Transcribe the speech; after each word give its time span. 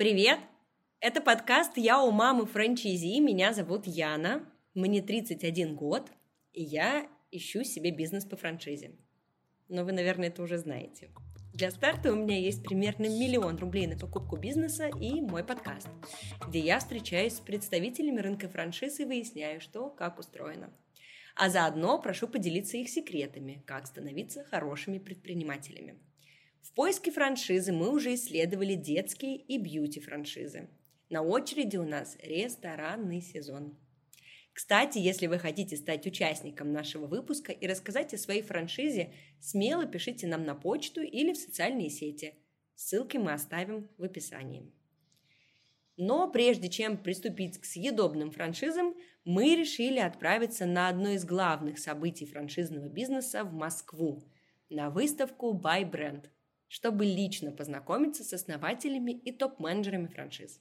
Привет! 0.00 0.38
Это 1.00 1.20
подкаст 1.20 1.76
«Я 1.76 2.02
у 2.02 2.10
мамы 2.10 2.46
франчайзи». 2.46 3.20
Меня 3.20 3.52
зовут 3.52 3.86
Яна, 3.86 4.50
мне 4.72 5.02
31 5.02 5.76
год, 5.76 6.10
и 6.54 6.62
я 6.62 7.06
ищу 7.30 7.64
себе 7.64 7.90
бизнес 7.90 8.24
по 8.24 8.34
франшизе. 8.34 8.92
Но 9.68 9.84
вы, 9.84 9.92
наверное, 9.92 10.28
это 10.28 10.42
уже 10.42 10.56
знаете. 10.56 11.10
Для 11.52 11.70
старта 11.70 12.14
у 12.14 12.16
меня 12.16 12.38
есть 12.38 12.62
примерно 12.62 13.10
миллион 13.10 13.58
рублей 13.58 13.86
на 13.86 13.98
покупку 13.98 14.38
бизнеса 14.38 14.88
и 14.88 15.20
мой 15.20 15.44
подкаст, 15.44 15.90
где 16.48 16.60
я 16.60 16.78
встречаюсь 16.78 17.34
с 17.34 17.40
представителями 17.40 18.20
рынка 18.20 18.48
франшиз 18.48 19.00
и 19.00 19.04
выясняю, 19.04 19.60
что 19.60 19.90
как 19.90 20.18
устроено. 20.18 20.72
А 21.36 21.50
заодно 21.50 22.00
прошу 22.00 22.26
поделиться 22.26 22.78
их 22.78 22.88
секретами, 22.88 23.62
как 23.66 23.86
становиться 23.86 24.44
хорошими 24.44 24.96
предпринимателями– 24.96 25.98
в 26.62 26.72
поиске 26.74 27.10
франшизы 27.10 27.72
мы 27.72 27.90
уже 27.90 28.14
исследовали 28.14 28.74
детские 28.74 29.36
и 29.36 29.58
бьюти-франшизы. 29.58 30.68
На 31.08 31.22
очереди 31.22 31.76
у 31.76 31.84
нас 31.84 32.16
ресторанный 32.22 33.20
сезон. 33.20 33.76
Кстати, 34.52 34.98
если 34.98 35.26
вы 35.26 35.38
хотите 35.38 35.76
стать 35.76 36.06
участником 36.06 36.72
нашего 36.72 37.06
выпуска 37.06 37.50
и 37.50 37.66
рассказать 37.66 38.14
о 38.14 38.18
своей 38.18 38.42
франшизе, 38.42 39.12
смело 39.40 39.86
пишите 39.86 40.26
нам 40.26 40.44
на 40.44 40.54
почту 40.54 41.00
или 41.00 41.32
в 41.32 41.38
социальные 41.38 41.90
сети. 41.90 42.34
Ссылки 42.74 43.16
мы 43.16 43.32
оставим 43.32 43.88
в 43.96 44.04
описании. 44.04 44.70
Но 45.96 46.30
прежде 46.30 46.68
чем 46.68 46.98
приступить 46.98 47.58
к 47.58 47.64
съедобным 47.64 48.30
франшизам, 48.30 48.94
мы 49.24 49.54
решили 49.54 49.98
отправиться 49.98 50.66
на 50.66 50.88
одно 50.88 51.10
из 51.10 51.24
главных 51.24 51.78
событий 51.78 52.26
франшизного 52.26 52.88
бизнеса 52.88 53.44
в 53.44 53.52
Москву– 53.52 54.22
на 54.70 54.88
выставку 54.88 55.52
Buy 55.52 55.90
Brand– 55.90 56.26
чтобы 56.70 57.04
лично 57.04 57.50
познакомиться 57.50 58.22
с 58.22 58.32
основателями 58.32 59.10
и 59.10 59.32
топ-менеджерами 59.32 60.06
франшиз. 60.06 60.60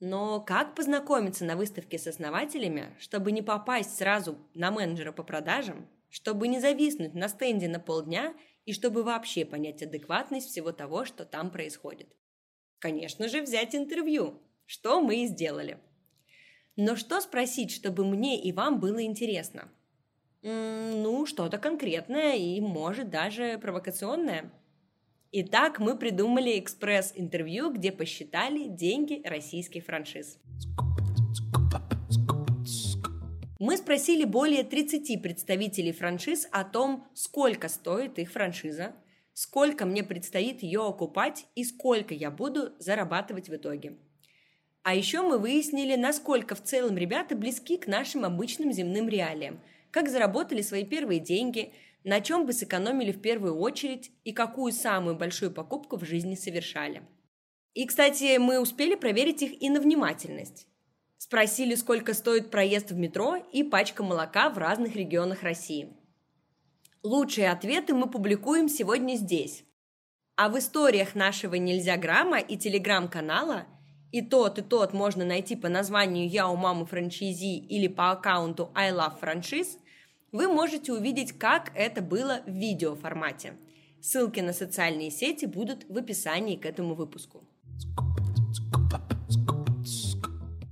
Но 0.00 0.40
как 0.40 0.74
познакомиться 0.74 1.44
на 1.44 1.56
выставке 1.56 1.96
с 1.96 2.08
основателями, 2.08 2.92
чтобы 2.98 3.30
не 3.30 3.40
попасть 3.40 3.96
сразу 3.96 4.36
на 4.52 4.72
менеджера 4.72 5.12
по 5.12 5.22
продажам, 5.22 5.88
чтобы 6.10 6.48
не 6.48 6.58
зависнуть 6.58 7.14
на 7.14 7.28
стенде 7.28 7.68
на 7.68 7.78
полдня 7.78 8.34
и 8.64 8.72
чтобы 8.72 9.04
вообще 9.04 9.44
понять 9.44 9.82
адекватность 9.84 10.48
всего 10.48 10.72
того, 10.72 11.04
что 11.04 11.24
там 11.24 11.52
происходит? 11.52 12.08
Конечно 12.80 13.28
же, 13.28 13.42
взять 13.42 13.76
интервью, 13.76 14.42
что 14.64 15.00
мы 15.00 15.22
и 15.22 15.26
сделали. 15.26 15.78
Но 16.74 16.96
что 16.96 17.20
спросить, 17.20 17.70
чтобы 17.70 18.04
мне 18.04 18.42
и 18.42 18.50
вам 18.50 18.80
было 18.80 19.04
интересно? 19.04 19.70
Ну, 20.42 21.26
что-то 21.26 21.58
конкретное 21.58 22.36
и, 22.36 22.60
может, 22.60 23.10
даже 23.10 23.58
провокационное. 23.58 24.52
Итак, 25.32 25.80
мы 25.80 25.96
придумали 25.98 26.58
экспресс-интервью, 26.58 27.72
где 27.72 27.92
посчитали 27.92 28.68
деньги 28.68 29.20
российских 29.24 29.84
франшиз. 29.84 30.38
Мы 33.58 33.76
спросили 33.76 34.24
более 34.24 34.62
30 34.64 35.20
представителей 35.22 35.92
франшиз 35.92 36.46
о 36.52 36.62
том, 36.62 37.08
сколько 37.14 37.68
стоит 37.68 38.18
их 38.18 38.30
франшиза, 38.30 38.94
сколько 39.32 39.84
мне 39.84 40.04
предстоит 40.04 40.62
ее 40.62 40.86
окупать 40.86 41.46
и 41.54 41.64
сколько 41.64 42.14
я 42.14 42.30
буду 42.30 42.72
зарабатывать 42.78 43.48
в 43.48 43.56
итоге. 43.56 43.96
А 44.82 44.94
еще 44.94 45.22
мы 45.22 45.38
выяснили, 45.38 45.96
насколько 45.96 46.54
в 46.54 46.62
целом 46.62 46.96
ребята 46.96 47.34
близки 47.34 47.76
к 47.76 47.88
нашим 47.88 48.24
обычным 48.24 48.72
земным 48.72 49.08
реалиям– 49.08 49.60
как 49.90 50.08
заработали 50.08 50.62
свои 50.62 50.84
первые 50.84 51.20
деньги, 51.20 51.72
на 52.04 52.20
чем 52.20 52.46
бы 52.46 52.52
сэкономили 52.52 53.12
в 53.12 53.20
первую 53.20 53.58
очередь 53.58 54.12
и 54.24 54.32
какую 54.32 54.72
самую 54.72 55.16
большую 55.16 55.50
покупку 55.50 55.96
в 55.96 56.04
жизни 56.04 56.34
совершали. 56.34 57.02
И, 57.74 57.86
кстати, 57.86 58.38
мы 58.38 58.60
успели 58.60 58.94
проверить 58.94 59.42
их 59.42 59.60
и 59.60 59.68
на 59.68 59.80
внимательность. 59.80 60.66
Спросили, 61.18 61.74
сколько 61.74 62.14
стоит 62.14 62.50
проезд 62.50 62.90
в 62.90 62.96
метро 62.96 63.36
и 63.52 63.62
пачка 63.62 64.02
молока 64.02 64.50
в 64.50 64.58
разных 64.58 64.94
регионах 64.94 65.42
России. 65.42 65.96
Лучшие 67.02 67.50
ответы 67.50 67.94
мы 67.94 68.08
публикуем 68.08 68.68
сегодня 68.68 69.14
здесь. 69.14 69.64
А 70.36 70.48
в 70.48 70.58
историях 70.58 71.14
нашего 71.14 71.54
«Нельзя 71.54 71.96
грамма» 71.96 72.38
и 72.38 72.56
телеграм-канала 72.56 73.66
и 74.12 74.22
тот, 74.22 74.58
и 74.58 74.62
тот 74.62 74.92
можно 74.92 75.24
найти 75.24 75.56
по 75.56 75.68
названию 75.68 76.28
«Я 76.28 76.48
у 76.48 76.56
мамы 76.56 76.86
франчайзи» 76.86 77.58
или 77.58 77.88
по 77.88 78.10
аккаунту 78.10 78.70
«I 78.74 78.92
love 78.92 79.20
franchise», 79.20 79.78
вы 80.32 80.48
можете 80.48 80.92
увидеть, 80.92 81.32
как 81.32 81.72
это 81.74 82.02
было 82.02 82.40
в 82.46 82.50
видеоформате. 82.50 83.54
Ссылки 84.00 84.40
на 84.40 84.52
социальные 84.52 85.10
сети 85.10 85.46
будут 85.46 85.84
в 85.88 85.96
описании 85.96 86.56
к 86.56 86.66
этому 86.66 86.94
выпуску. 86.94 87.44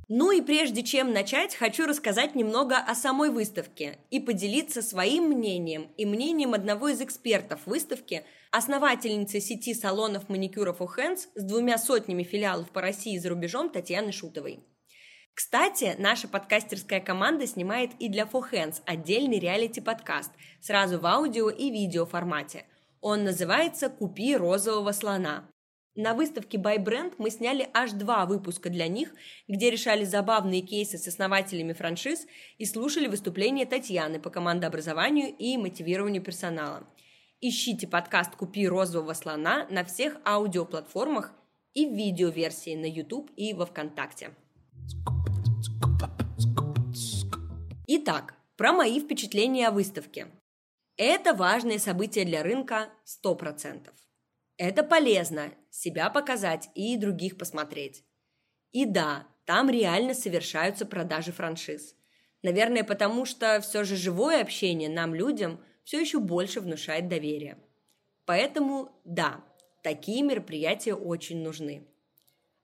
Ну 0.08 0.30
и 0.30 0.42
прежде 0.42 0.82
чем 0.82 1.12
начать, 1.12 1.56
хочу 1.56 1.86
рассказать 1.86 2.34
немного 2.34 2.76
о 2.76 2.94
самой 2.94 3.30
выставке 3.30 3.98
и 4.10 4.20
поделиться 4.20 4.82
своим 4.82 5.24
мнением 5.30 5.88
и 5.96 6.04
мнением 6.04 6.54
одного 6.54 6.88
из 6.88 7.00
экспертов 7.00 7.60
выставки, 7.66 8.22
основательницы 8.56 9.41
сети 9.41 9.75
салонов 9.75 10.28
маникюров 10.28 10.81
у 10.81 10.84
Hands 10.84 11.19
с 11.34 11.42
двумя 11.42 11.76
сотнями 11.76 12.22
филиалов 12.22 12.70
по 12.70 12.81
России 12.81 13.16
и 13.16 13.19
за 13.19 13.31
рубежом 13.31 13.69
Татьяны 13.69 14.12
Шутовой. 14.12 14.60
Кстати, 15.34 15.97
наша 15.98 16.28
подкастерская 16.28 17.00
команда 17.00 17.48
снимает 17.48 17.91
и 17.98 18.09
для 18.09 18.26
For 18.26 18.44
отдельный 18.87 19.41
реалити-подкаст, 19.41 20.31
сразу 20.60 21.00
в 21.00 21.06
аудио 21.06 21.50
и 21.50 21.72
видео 21.72 22.06
формате. 22.06 22.64
Он 23.00 23.25
называется 23.25 23.88
«Купи 23.88 24.37
розового 24.37 24.93
слона». 24.93 25.50
На 25.97 26.14
выставке 26.14 26.56
By 26.56 27.12
мы 27.19 27.31
сняли 27.31 27.69
аж 27.72 27.91
два 27.91 28.25
выпуска 28.25 28.70
для 28.70 28.87
них, 28.87 29.12
где 29.48 29.69
решали 29.69 30.04
забавные 30.04 30.60
кейсы 30.60 30.97
с 30.97 31.09
основателями 31.09 31.72
франшиз 31.72 32.26
и 32.59 32.66
слушали 32.66 33.09
выступления 33.09 33.66
Татьяны 33.66 34.20
по 34.20 34.31
командообразованию 34.31 35.34
и 35.37 35.56
мотивированию 35.56 36.22
персонала. 36.22 36.87
Ищите 37.47 37.87
подкаст 37.87 38.37
«Купи 38.37 38.66
розового 38.66 39.12
слона» 39.12 39.66
на 39.69 39.84
всех 39.84 40.16
аудиоплатформах 40.25 41.34
и 41.75 41.84
в 41.84 41.93
видеоверсии 41.93 42.75
на 42.75 42.87
YouTube 42.87 43.31
и 43.37 43.53
во 43.53 43.66
Вконтакте. 43.66 44.31
Итак, 47.87 48.34
про 48.56 48.72
мои 48.72 48.99
впечатления 48.99 49.69
о 49.69 49.72
выставке. 49.72 50.28
Это 50.97 51.34
важное 51.34 51.78
событие 51.78 52.25
для 52.25 52.43
рынка 52.43 52.88
100%. 53.05 53.91
Это 54.56 54.82
полезно 54.82 55.53
себя 55.69 56.09
показать 56.09 56.71
и 56.75 56.97
других 56.97 57.37
посмотреть. 57.37 58.05
И 58.72 58.87
да, 58.87 59.26
там 59.44 59.69
реально 59.69 60.15
совершаются 60.15 60.87
продажи 60.87 61.31
франшиз. 61.31 61.94
Наверное, 62.43 62.84
потому 62.84 63.26
что 63.26 63.61
все 63.61 63.84
же 63.84 63.97
живое 63.97 64.41
общение 64.41 64.88
нам, 64.88 65.15
людям, 65.15 65.61
все 65.84 66.00
еще 66.00 66.18
больше 66.18 66.60
внушает 66.60 67.08
доверие. 67.08 67.58
Поэтому 68.26 68.90
да, 69.04 69.44
такие 69.82 70.22
мероприятия 70.22 70.94
очень 70.94 71.42
нужны. 71.42 71.86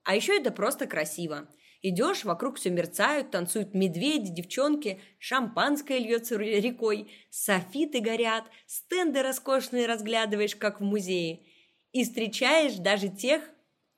А 0.03 0.15
еще 0.15 0.35
это 0.37 0.51
просто 0.51 0.87
красиво– 0.87 1.47
Идешь, 1.83 2.25
вокруг 2.25 2.57
все 2.57 2.69
мерцают, 2.69 3.31
танцуют 3.31 3.73
медведи, 3.73 4.31
девчонки, 4.31 5.01
шампанское 5.17 5.97
льется 5.97 6.37
рекой, 6.37 7.11
софиты 7.31 8.01
горят, 8.01 8.43
стенды 8.67 9.23
роскошные 9.23 9.87
разглядываешь, 9.87 10.55
как 10.55 10.79
в 10.79 10.83
музее. 10.83 11.39
И 11.91 12.03
встречаешь 12.03 12.75
даже 12.75 13.09
тех, 13.09 13.41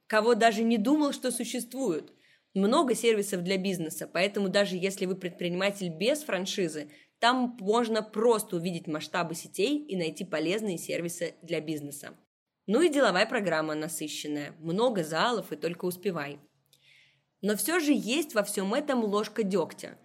кого 0.08 0.34
даже 0.34 0.64
не 0.64 0.78
думал, 0.78 1.12
что 1.12 1.30
существуют. 1.30 2.14
Много 2.54 2.96
сервисов 2.96 3.44
для 3.44 3.58
бизнеса, 3.58 4.10
поэтому 4.12 4.48
даже 4.48 4.78
если 4.78 5.06
вы 5.06 5.16
предприниматель 5.16 5.90
без 5.90 6.24
франшизы, 6.24 6.90
там 7.24 7.56
можно 7.62 8.04
просто 8.04 8.58
увидеть 8.58 8.86
масштабы 8.88 9.34
сетей 9.34 9.78
и 9.78 9.96
найти 9.96 10.26
полезные 10.26 10.78
сервисы 10.78 11.36
для 11.42 11.62
бизнеса. 11.62 12.18
Ну 12.68 12.82
и 12.82 12.90
деловая 12.90 13.26
программа 13.26 13.76
насыщенная. 13.76 14.54
Много 14.60 15.06
залов 15.06 15.54
и 15.54 15.56
только 15.56 15.86
успевай. 15.86 16.42
Но 17.42 17.56
все 17.56 17.80
же 17.80 17.94
есть 17.96 18.36
во 18.36 18.44
всем 18.44 18.74
этом 18.74 19.06
ложка 19.06 19.44
дегтя. 19.44 19.98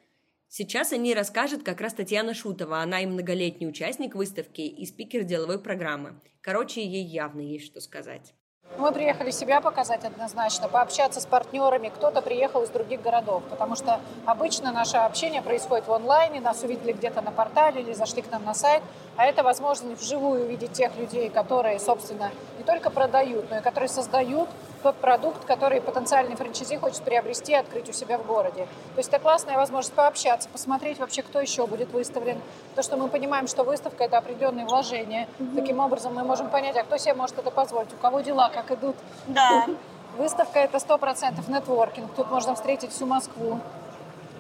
Сейчас 0.47 0.93
о 0.93 0.97
ней 0.97 1.13
расскажет 1.13 1.65
как 1.65 1.81
раз 1.81 1.93
Татьяна 1.93 2.35
Шутова. 2.35 2.83
Она 2.83 3.01
и 3.01 3.07
многолетний 3.07 3.69
участник 3.69 4.15
выставки, 4.15 4.61
и 4.61 4.87
спикер 4.87 5.25
деловой 5.25 5.61
программы. 5.61 6.21
Короче, 6.41 6.87
ей 6.87 7.05
явно 7.05 7.41
есть 7.41 7.67
что 7.67 7.81
сказать. 7.81 8.33
Мы 8.77 8.93
приехали 8.93 9.31
себя 9.31 9.61
показать 9.61 10.05
однозначно, 10.05 10.69
пообщаться 10.69 11.21
с 11.21 11.27
партнерами. 11.27 11.89
Кто-то 11.89 12.23
приехал 12.23 12.63
из 12.63 12.69
других 12.69 13.03
городов, 13.03 13.43
потому 13.51 13.75
что 13.75 13.99
обычно 14.25 14.71
наше 14.71 14.99
общение 14.99 15.43
происходит 15.43 15.89
в 15.89 15.93
онлайне, 15.93 16.41
нас 16.41 16.63
увидели 16.63 16.93
где-то 16.93 17.21
на 17.23 17.33
портале 17.33 17.81
или 17.81 17.93
зашли 17.93 18.23
к 18.23 18.31
нам 18.31 18.45
на 18.45 18.55
сайт, 18.55 18.83
а 19.17 19.25
это 19.25 19.43
возможность 19.43 20.01
вживую 20.01 20.45
увидеть 20.45 20.73
тех 20.73 20.95
людей, 20.97 21.29
которые, 21.29 21.81
собственно, 21.81 22.31
не 22.59 22.65
только 22.65 22.91
продают, 22.91 23.51
но 23.51 23.59
и 23.59 23.61
которые 23.61 23.89
создают 23.89 24.49
тот 24.83 24.97
продукт, 24.97 25.45
который 25.45 25.81
потенциальный 25.81 26.37
франчайзи 26.37 26.77
хочет 26.77 27.03
приобрести 27.03 27.53
и 27.53 27.55
открыть 27.55 27.89
у 27.89 27.93
себя 27.93 28.19
в 28.19 28.27
городе. 28.27 28.67
То 28.95 28.99
есть 28.99 29.09
это 29.09 29.19
классная 29.19 29.57
возможность 29.57 29.95
пообщаться, 29.95 30.49
посмотреть 30.49 30.99
вообще, 30.99 31.23
кто 31.23 31.41
еще 31.41 31.67
будет 31.67 31.91
выставлен. 31.93 32.41
То, 32.75 32.83
что 32.83 32.97
мы 32.97 33.09
понимаем, 33.09 33.47
что 33.47 33.65
выставка– 33.65 34.05
это 34.05 34.19
определенные 34.19 34.67
вложения. 34.67 35.29
Mm-hmm. 35.39 35.57
Таким 35.57 35.81
образом 35.81 36.15
мы 36.15 36.25
можем 36.25 36.49
понять, 36.51 36.77
а 36.77 36.85
кто 36.85 36.97
себе 36.97 37.15
может 37.15 37.39
это 37.39 37.51
позволить, 37.51 37.93
у 37.93 37.97
кого 37.97 38.21
дела 38.21 38.51
как 38.51 38.71
идут. 38.71 38.97
Да. 39.27 39.67
Выставка– 40.17 40.59
это 40.61 40.79
сто 40.79 40.99
процентов 40.99 41.49
нетворкинг. 41.49 42.13
Тут 42.15 42.31
можно 42.31 42.55
встретить 42.55 42.91
всю 42.91 43.07
Москву 43.07 43.61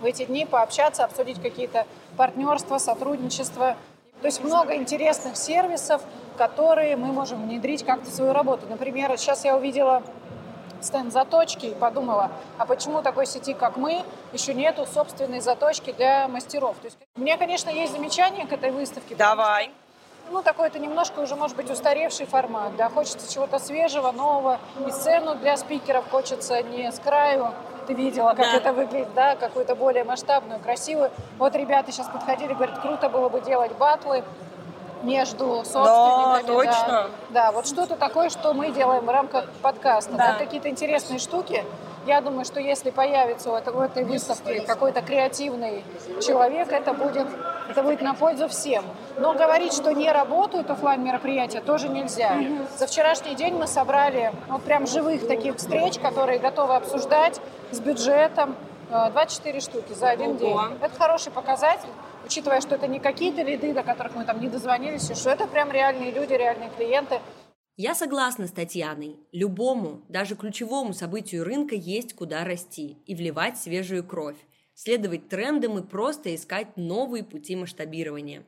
в 0.00 0.04
эти 0.04 0.24
дни, 0.24 0.46
пообщаться, 0.46 1.04
обсудить 1.04 1.40
какие-то 1.40 1.86
партнерства, 2.16 2.78
сотрудничества. 2.78 3.76
То 4.20 4.26
есть 4.26 4.42
много 4.42 4.74
интересных 4.74 5.36
сервисов, 5.36 6.02
которые 6.36 6.96
мы 6.96 7.12
можем 7.12 7.42
внедрить 7.42 7.84
как-то 7.84 8.10
в 8.10 8.12
свою 8.12 8.32
работу. 8.32 8.66
Например, 8.68 9.16
сейчас 9.16 9.44
я 9.44 9.56
увидела 9.56 10.02
стенд 10.80 11.12
заточки 11.12 11.66
и 11.66 11.74
подумала, 11.74 12.30
а 12.58 12.66
почему 12.66 13.02
такой 13.02 13.26
сети, 13.26 13.54
как 13.54 13.76
мы, 13.76 14.04
еще 14.32 14.54
нету 14.54 14.86
собственной 14.86 15.40
заточки 15.40 15.92
для 15.92 16.28
мастеров. 16.28 16.76
То 16.76 16.86
есть 16.86 16.98
у 17.16 17.20
меня, 17.20 17.36
конечно, 17.36 17.70
есть 17.70 17.92
замечания 17.92 18.46
к 18.46 18.52
этой 18.52 18.70
выставке. 18.70 19.14
Давай. 19.14 19.64
Что, 19.64 19.72
ну, 20.30 20.42
такой 20.42 20.68
это 20.68 20.78
немножко 20.78 21.20
уже, 21.20 21.36
может 21.36 21.56
быть, 21.56 21.70
устаревший 21.70 22.26
формат, 22.26 22.76
да, 22.76 22.90
хочется 22.90 23.32
чего-то 23.32 23.58
свежего, 23.58 24.12
нового, 24.12 24.58
и 24.86 24.90
сцену 24.90 25.34
для 25.34 25.56
спикеров 25.56 26.08
хочется 26.10 26.62
не 26.62 26.92
с 26.92 26.98
краю, 26.98 27.52
ты 27.86 27.94
видела, 27.94 28.30
как 28.30 28.50
да. 28.52 28.56
это 28.56 28.72
выглядит, 28.74 29.14
да, 29.14 29.34
какую-то 29.36 29.74
более 29.74 30.04
масштабную, 30.04 30.60
красивую. 30.60 31.10
Вот 31.38 31.56
ребята 31.56 31.90
сейчас 31.90 32.08
подходили, 32.08 32.52
говорят, 32.52 32.80
круто 32.80 33.08
было 33.08 33.30
бы 33.30 33.40
делать 33.40 33.72
батлы, 33.72 34.22
между 35.02 35.64
собственниками. 35.64 36.42
Да, 36.42 36.42
точно. 36.46 36.86
Да, 36.88 37.08
да 37.30 37.52
вот 37.52 37.66
что-то 37.66 37.96
такое, 37.96 38.30
что 38.30 38.52
мы 38.52 38.70
делаем 38.70 39.04
в 39.04 39.10
рамках 39.10 39.48
подкаста. 39.62 40.12
Да. 40.12 40.32
Да, 40.32 40.34
какие-то 40.34 40.68
интересные 40.68 41.18
штуки. 41.18 41.64
Я 42.06 42.22
думаю, 42.22 42.46
что 42.46 42.58
если 42.58 42.90
появится 42.90 43.50
вот 43.50 43.66
в 43.66 43.80
этой 43.80 44.02
выставке 44.04 44.60
какой-то 44.62 45.02
креативный 45.02 45.84
человек, 46.22 46.72
это 46.72 46.94
будет, 46.94 47.26
это 47.68 47.82
будет 47.82 48.00
на 48.00 48.14
пользу 48.14 48.48
всем. 48.48 48.82
Но 49.18 49.34
говорить, 49.34 49.74
что 49.74 49.92
не 49.92 50.10
работают 50.10 50.70
офлайн 50.70 51.04
мероприятия, 51.04 51.60
тоже 51.60 51.88
нельзя. 51.88 52.32
За 52.78 52.86
вчерашний 52.86 53.34
день 53.34 53.54
мы 53.56 53.66
собрали 53.66 54.32
вот 54.48 54.62
прям 54.62 54.86
живых 54.86 55.28
таких 55.28 55.56
встреч, 55.56 55.98
которые 55.98 56.38
готовы 56.38 56.76
обсуждать 56.76 57.40
с 57.72 57.80
бюджетом. 57.80 58.56
24 58.90 59.58
э, 59.58 59.60
штуки 59.60 59.92
за 59.92 60.08
один 60.08 60.30
Ого. 60.30 60.38
день. 60.38 60.58
Это 60.80 60.98
хороший 60.98 61.30
показатель 61.30 61.90
учитывая, 62.28 62.60
что 62.60 62.74
это 62.74 62.86
не 62.86 63.00
какие-то 63.00 63.42
лиды, 63.42 63.72
до 63.72 63.82
которых 63.82 64.14
мы 64.14 64.24
там 64.26 64.38
не 64.38 64.48
дозвонились, 64.48 65.10
что 65.16 65.30
это 65.30 65.46
прям 65.46 65.70
реальные 65.70 66.12
люди, 66.12 66.34
реальные 66.34 66.70
клиенты. 66.76 67.20
Я 67.76 67.94
согласна 67.94 68.46
с 68.46 68.50
Татьяной. 68.50 69.16
Любому, 69.32 70.02
даже 70.10 70.36
ключевому 70.36 70.92
событию 70.92 71.44
рынка 71.44 71.74
есть 71.74 72.14
куда 72.14 72.44
расти 72.44 72.98
и 73.06 73.14
вливать 73.14 73.56
свежую 73.56 74.04
кровь, 74.04 74.36
следовать 74.74 75.28
трендам 75.30 75.78
и 75.78 75.82
просто 75.82 76.34
искать 76.34 76.76
новые 76.76 77.24
пути 77.24 77.56
масштабирования. 77.56 78.44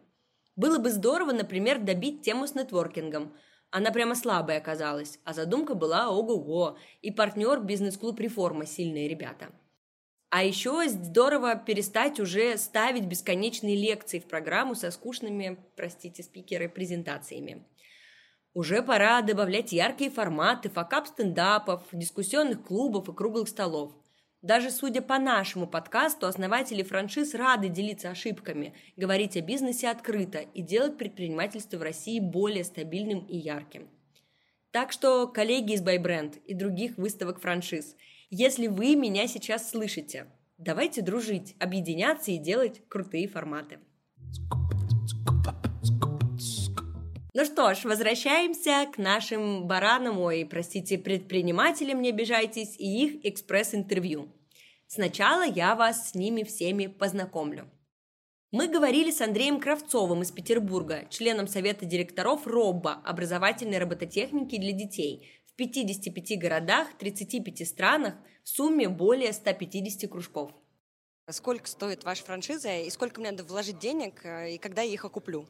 Было 0.57 0.79
бы 0.79 0.91
здорово, 0.91 1.33
например, 1.33 1.79
добить 1.79 2.21
тему 2.21 2.47
с 2.47 2.55
нетворкингом. 2.55 3.33
Она 3.71 3.93
прямо 3.93 4.15
слабая 4.15 4.59
оказалась, 4.59 5.19
а 5.25 5.33
задумка 5.33 5.75
была 5.75 6.11
ого-го, 6.11 6.77
и 7.01 7.11
партнер 7.11 7.61
бизнес-клуб 7.61 8.21
«Реформа» 8.21 8.67
сильные 8.67 9.09
ребята– 9.09 9.47
а 10.31 10.45
еще 10.45 10.89
здорово 10.89 11.57
перестать 11.57 12.21
уже 12.21 12.57
ставить 12.57 13.07
бесконечные 13.07 13.75
лекции 13.75 14.21
в 14.21 14.27
программу 14.27 14.77
со 14.77 14.93
скучными, 14.93 15.59
простите, 15.77 16.23
спикеры, 16.23 16.69
презентациями. 16.69 17.65
Уже 18.55 18.83
пора 18.83 19.23
добавлять 19.23 19.73
яркие 19.73 20.11
форматы, 20.11 20.71
факап 20.71 21.09
стендапов, 21.09 21.83
дискуссионных 21.91 22.63
клубов 22.65 23.09
и 23.09 23.13
круглых 23.13 23.49
столов. 23.49 23.93
Даже 24.41 24.71
судя 24.71 25.03
по 25.03 25.19
нашему 25.19 25.67
подкасту, 25.67 26.27
основатели 26.27 26.85
франшиз 26.85 27.35
рады 27.35 27.69
делиться 27.69 28.11
ошибками, 28.11 28.75
говорить 28.97 29.37
о 29.37 29.41
бизнесе 29.41 29.89
открыто 29.89 30.39
и 30.39 30.63
делать 30.63 30.97
предпринимательство 30.97 31.77
в 31.77 31.83
России 31.83 32.21
более 32.21 32.63
стабильным 32.63 33.27
и 33.27 33.37
ярким. 33.37 33.89
Так 34.71 34.93
что, 34.93 35.27
коллеги 35.27 35.73
из 35.73 35.83
Байбренд 35.83 36.37
и 36.37 36.55
других 36.55 36.97
выставок 36.99 37.41
франшиз– 37.41 37.97
если 38.31 38.69
вы 38.69 38.95
меня 38.95 39.27
сейчас 39.27 39.71
слышите, 39.71 40.27
давайте 40.57 41.03
дружить, 41.03 41.57
объединяться 41.59 42.31
и 42.31 42.39
делать 42.39 42.81
крутые 42.89 43.27
форматы. 43.27 43.81
Ну 47.33 47.45
что 47.45 47.75
ж, 47.75 47.85
возвращаемся 47.85 48.87
к 48.93 48.99
нашим 48.99 49.67
баранам, 49.67 50.19
ой, 50.19 50.47
простите, 50.49 50.99
предпринимателям, 50.99 52.03
не 52.03 52.11
обижайтесь, 52.11 52.77
и 52.79 53.05
их 53.05 53.25
экспресс-интервью. 53.25 54.29
Сначала 54.87 55.45
я 55.45 55.75
вас 55.75 56.11
с 56.11 56.15
ними 56.15 56.43
всеми 56.43 56.87
познакомлю. 56.87 57.69
Мы 58.53 58.67
говорили 58.67 59.13
с 59.13 59.21
Андреем 59.21 59.61
Кравцовым 59.61 60.23
из 60.23 60.33
Петербурга, 60.33 61.07
членом 61.09 61.47
совета 61.47 61.85
директоров 61.85 62.49
РОББА, 62.49 62.95
образовательной 63.05 63.79
робототехники 63.79 64.59
для 64.59 64.73
детей, 64.73 65.29
55 65.61 66.39
городах, 66.39 66.89
35 66.97 67.69
странах, 67.69 68.15
в 68.43 68.49
сумме 68.49 68.89
более 68.89 69.31
150 69.35 70.11
кружков. 70.11 70.53
Сколько 71.29 71.67
стоит 71.67 72.03
ваша 72.03 72.25
франшиза 72.25 72.79
и 72.79 72.89
сколько 72.89 73.21
мне 73.21 73.31
надо 73.31 73.45
вложить 73.45 73.79
денег 73.79 74.25
э, 74.25 74.53
и 74.55 74.59
когда 74.59 74.81
я 74.81 74.95
их 74.95 75.05
окуплю? 75.05 75.45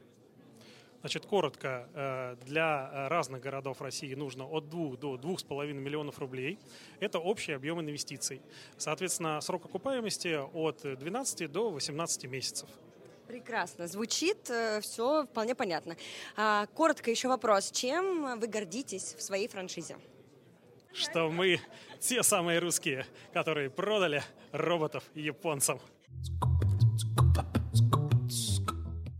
Значит, 0.99 1.27
коротко, 1.27 1.89
э, 1.95 2.37
для 2.45 3.09
разных 3.09 3.41
городов 3.41 3.81
России 3.81 4.13
нужно 4.15 4.47
от 4.47 4.69
2 4.69 4.97
до 4.97 5.15
2,5 5.15 5.75
миллионов 5.75 6.19
рублей. 6.19 6.59
Это 6.99 7.21
общий 7.21 7.53
объем 7.53 7.81
инвестиций. 7.81 8.43
Соответственно, 8.79 9.41
срок 9.41 9.67
окупаемости 9.67 10.41
от 10.53 10.83
12 10.83 11.47
до 11.47 11.71
18 11.71 12.25
месяцев. 12.25 12.69
Прекрасно. 13.31 13.87
Звучит 13.87 14.51
э, 14.51 14.81
все 14.81 15.25
вполне 15.25 15.55
понятно. 15.55 15.97
А, 16.37 16.67
коротко 16.75 17.13
еще 17.13 17.29
вопрос. 17.29 17.71
Чем 17.71 18.41
вы 18.41 18.49
гордитесь 18.49 19.15
в 19.17 19.23
своей 19.23 19.47
франшизе? 19.47 19.97
Что 20.93 21.31
мы 21.31 21.61
те 22.01 22.25
самые 22.25 22.59
русские, 22.59 23.07
которые 23.33 23.71
продали 23.71 24.25
роботов 24.51 25.05
японцам. 25.15 25.79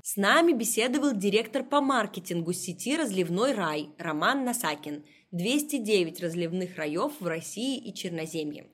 С 0.03 0.17
нами 0.17 0.55
беседовал 0.55 1.13
директор 1.13 1.63
по 1.63 1.81
маркетингу 1.81 2.53
сети 2.53 2.97
«Разливной 2.97 3.55
рай» 3.55 3.91
Роман 3.97 4.45
Насакин. 4.45 5.05
209 5.31 6.21
разливных 6.21 6.77
раев 6.77 7.13
в 7.21 7.27
России 7.29 7.79
и 7.79 7.95
Черноземье. 7.95 8.67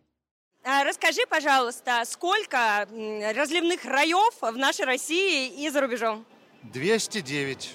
А, 0.68 0.82
расскажи, 0.82 1.20
пожалуйста, 1.30 2.02
сколько 2.04 2.88
разливных 3.36 3.84
раев 3.84 4.34
в 4.40 4.56
нашей 4.58 4.84
России 4.84 5.64
и 5.64 5.70
за 5.70 5.80
рубежом? 5.80 6.26
209. 6.64 7.72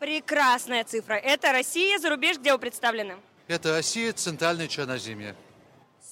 Прекрасная 0.00 0.82
цифра. 0.82 1.14
Это 1.14 1.52
Россия, 1.52 1.96
за 2.00 2.10
рубеж 2.10 2.38
где 2.38 2.52
вы 2.52 2.58
представлены? 2.58 3.18
Это 3.46 3.70
Россия, 3.70 4.12
Центральное 4.12 4.66
Черноземье. 4.66 5.36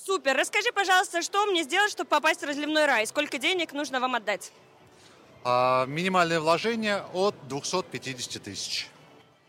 Супер. 0.07 0.37
Расскажи, 0.37 0.71
пожалуйста, 0.73 1.23
что 1.23 1.45
мне 1.47 1.64
сделать, 1.64 1.91
чтобы 1.91 2.09
попасть 2.09 2.41
в 2.41 2.45
разливной 2.45 2.87
рай? 2.87 3.05
Сколько 3.09 3.38
денег 3.38 3.73
нужно 3.73 3.99
вам 3.99 4.14
отдать? 4.14 4.52
А, 5.43 5.87
минимальное 5.87 6.38
вложение 6.38 7.02
от 7.14 7.35
250 7.49 8.41
тысяч. 8.41 8.88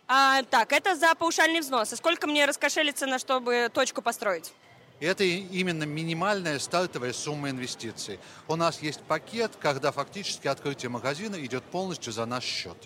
А, 0.08 0.42
так, 0.42 0.74
это 0.74 0.96
за 0.96 1.13
паушальный 1.13 1.60
взнос. 1.60 1.94
И 1.94 1.96
сколько 1.98 2.25
мне 2.25 2.46
раскошелиться 2.46 3.06
на, 3.06 3.20
чтобы 3.20 3.70
точку 3.72 4.01
построить? 4.01 4.51
Это 5.03 5.25
именно 5.25 5.83
минимальная 5.83 6.60
стартовая 6.60 7.12
сумма 7.12 7.50
инвестиций. 7.50 8.19
У 8.48 8.55
нас 8.55 8.81
есть 8.81 9.01
пакет, 9.01 9.51
когда 9.60 9.91
фактически 9.91 10.48
открытие 10.48 10.89
магазина 10.89 11.36
идет 11.45 11.62
полностью 11.65 12.13
за 12.13 12.25
наш 12.25 12.45
счет. 12.45 12.77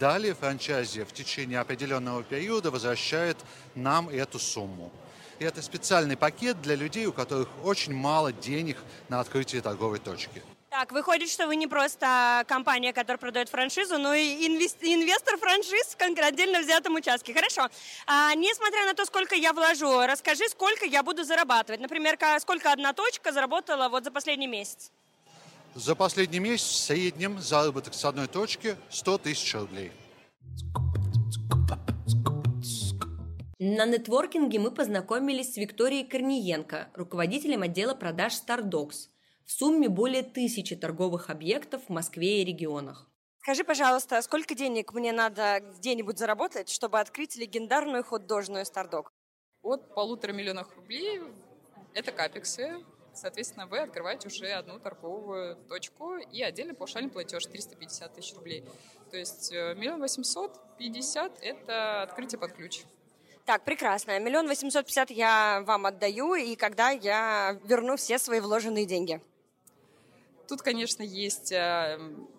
Далее 0.00 0.34
франчайзи 0.34 1.04
в 1.04 1.12
течение 1.12 1.60
определенного 1.60 2.24
периода 2.24 2.72
возвращает 2.72 3.36
нам 3.76 4.08
эту 4.08 4.40
сумму. 4.40 4.90
И 5.38 5.44
это 5.44 5.62
специальный 5.62 6.16
пакет 6.16 6.60
для 6.62 6.74
людей, 6.74 7.06
у 7.06 7.12
которых 7.12 7.48
очень 7.62 7.94
мало 7.94 8.32
денег 8.32 8.78
на 9.08 9.20
открытие 9.20 9.62
торговой 9.62 10.00
точки. 10.00 10.42
Так, 10.68 10.90
выходит, 10.92 11.30
что 11.30 11.46
вы 11.46 11.56
не 11.56 11.68
просто 11.68 12.44
компания, 12.48 12.92
которая 12.92 13.18
продает 13.18 13.48
франшизу, 13.48 13.98
но 13.98 14.14
и 14.14 14.46
инвестор 14.46 15.38
франшиз 15.38 15.94
в 15.94 16.18
отдельно 16.26 16.60
взятом 16.60 16.96
участке. 16.96 17.32
Хорошо. 17.32 17.68
А, 18.06 18.34
несмотря 18.34 18.84
на 18.84 18.94
то, 18.94 19.04
сколько 19.04 19.34
я 19.36 19.52
вложу, 19.52 20.00
расскажи, 20.06 20.48
сколько 20.48 20.84
я 20.84 21.02
буду 21.02 21.24
зарабатывать. 21.24 21.80
Например, 21.80 22.18
сколько 22.40 22.72
одна 22.72 22.92
точка 22.92 23.32
заработала 23.32 23.88
вот 23.88 24.04
за 24.04 24.10
последний 24.10 24.48
месяц? 24.48 24.90
За 25.74 25.94
последний 25.94 26.40
месяц 26.40 26.66
в 26.66 26.76
среднем 26.76 27.38
заработок 27.38 27.94
с 27.94 28.04
одной 28.04 28.26
точки 28.26 28.76
100 28.90 29.18
тысяч 29.18 29.54
рублей. 29.54 29.92
На 33.58 33.86
нетворкинге 33.86 34.58
мы 34.58 34.70
познакомились 34.70 35.54
с 35.54 35.56
Викторией 35.56 36.06
Корниенко, 36.06 36.88
руководителем 36.94 37.62
отдела 37.62 37.94
продаж 37.94 38.34
StarDogs– 38.34 39.08
в 39.46 39.52
сумме 39.52 39.88
более 39.88 40.22
тысячи 40.22 40.76
торговых 40.76 41.30
объектов 41.30 41.82
в 41.86 41.88
Москве 41.88 42.42
и 42.42 42.44
регионах. 42.44 43.08
Скажи, 43.40 43.64
пожалуйста, 43.64 44.20
сколько 44.22 44.54
денег 44.54 44.92
мне 44.92 45.12
надо 45.12 45.62
где-нибудь 45.78 46.18
заработать, 46.18 46.68
чтобы 46.68 47.00
открыть 47.00 47.36
легендарную 47.36 48.04
хот-дожную 48.04 48.66
Стардок? 48.66 49.12
от 49.66 49.94
полутора 49.94 50.32
миллионов 50.32 50.74
рублей 50.76 51.20
это 51.94 52.12
капексы. 52.12 52.84
Соответственно, 53.14 53.66
вы 53.66 53.78
открываете 53.78 54.28
уже 54.28 54.50
одну 54.52 54.78
торговую 54.78 55.56
точку 55.68 56.16
и 56.18 56.42
отдельный 56.42 56.74
паушальный 56.74 57.10
платеж 57.10 57.46
350 57.46 58.14
тысяч 58.14 58.34
рублей. 58.34 58.62
То 59.10 59.16
есть 59.16 59.52
э, 59.52 59.74
миллион 59.74 60.00
восемьсот 60.00 60.60
пятьдесят– 60.76 61.32
это 61.40 62.02
открытие 62.02 62.38
под 62.38 62.52
ключ. 62.52 62.82
Так, 63.46 63.64
прекрасно. 63.64 64.18
Миллион 64.18 64.46
восемьсот 64.46 64.84
пятьдесят 64.84 65.10
я 65.10 65.62
вам 65.66 65.86
отдаю, 65.86 66.34
и 66.34 66.56
когда 66.56 66.90
я 66.90 67.58
верну 67.64 67.96
все 67.96 68.18
свои 68.18 68.40
вложенные 68.40 68.84
деньги? 68.84 69.22
Тут, 70.48 70.62
конечно, 70.62 71.02
есть 71.02 71.50
э, 71.50 71.98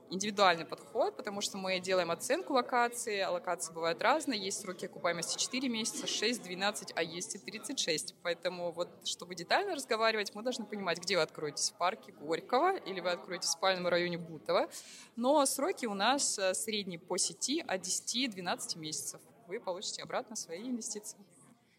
индивидуальный 0.09 0.65
подход, 0.65 1.15
потому 1.17 1.41
что 1.41 1.57
мы 1.57 1.79
делаем 1.79 2.11
оценку 2.11 2.53
локации, 2.53 3.19
а 3.19 3.31
локации 3.31 3.73
бывают 3.73 4.01
разные, 4.01 4.39
есть 4.39 4.61
сроки 4.61 4.85
окупаемости 4.85 5.37
4 5.37 5.67
месяца, 5.67 6.07
6, 6.07 6.41
12, 6.41 6.93
а 6.95 7.03
есть 7.03 7.35
и 7.35 7.37
36. 7.37 8.15
Поэтому 8.23 8.71
вот, 8.71 8.89
чтобы 9.05 9.35
детально 9.35 9.75
разговаривать, 9.75 10.33
мы 10.33 10.41
должны 10.41 10.65
понимать, 10.65 10.99
где 10.99 11.17
вы 11.17 11.23
откроетесь, 11.23 11.71
в 11.71 11.77
парке 11.77 12.13
Горького 12.13 12.77
или 12.77 12.99
вы 13.01 13.11
откроетесь 13.11 13.49
в 13.49 13.51
спальном 13.51 13.87
районе 13.87 14.17
Бутова. 14.17 14.69
Но 15.15 15.45
сроки 15.45 15.85
у 15.85 15.93
нас 15.93 16.39
э, 16.39 16.53
средние 16.53 16.99
по 16.99 17.17
сети 17.17 17.63
от 17.67 17.81
10-12 17.81 18.77
месяцев 18.77 19.21
вы 19.47 19.59
получите 19.59 20.03
обратно 20.03 20.35
свои 20.35 20.69
инвестиции. 20.69 21.17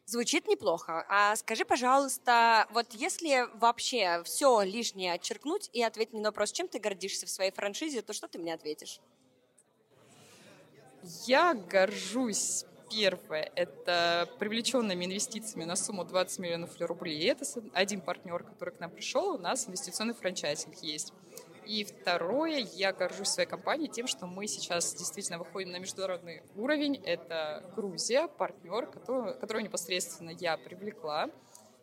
Звучит 0.09 0.49
неплохо. 0.49 1.05
А 1.11 1.37
скажи, 1.37 1.67
пожалуйста, 1.67 2.67
вот 2.71 2.95
если 2.95 3.47
вообще 3.59 4.23
все 4.25 4.63
лишнее 4.63 5.13
отчеркнуть 5.13 5.69
и 5.75 5.83
ответить 5.83 6.15
на 6.15 6.23
вопрос, 6.23 6.51
чем 6.51 6.67
ты 6.67 6.79
гордишься 6.79 7.27
в 7.27 7.29
своей 7.29 7.51
франшизе, 7.51 8.01
то 8.01 8.15
что 8.15 8.27
ты 8.27 8.39
мне 8.39 8.55
ответишь? 8.55 9.01
Я 11.27 11.53
горжусь 11.53 12.65
Первое– 12.91 13.53
это 13.55 14.27
привлеченными 14.39 15.05
инвестициями 15.05 15.65
на 15.65 15.77
сумму 15.77 16.05
20 16.05 16.39
миллионов 16.39 16.81
рублей. 16.81 17.23
Это 17.29 17.45
один 17.75 18.01
партнер, 18.01 18.43
который 18.43 18.75
к 18.75 18.81
нам 18.81 18.91
пришел, 18.91 19.35
у 19.35 19.39
нас 19.39 19.69
инвестиционный 19.69 20.15
франчайзинг 20.15 20.75
есть. 20.77 21.13
И 21.69 21.85
второе, 21.85 22.67
я 22.75 22.95
горжусь 22.95 23.29
своей 23.29 23.49
компанией 23.49 23.91
тем, 23.91 24.07
что 24.07 24.27
мы 24.27 24.47
сейчас 24.47 24.95
действительно 24.95 25.39
выходим 25.39 25.71
на 25.71 25.79
международный 25.79 26.43
уровень. 26.57 26.97
Это 27.05 27.71
Грузия, 27.77 28.27
партнер, 28.27 28.87
который, 28.87 29.39
которого 29.39 29.61
непосредственно 29.61 30.31
я 30.31 30.57
привлекла. 30.57 31.29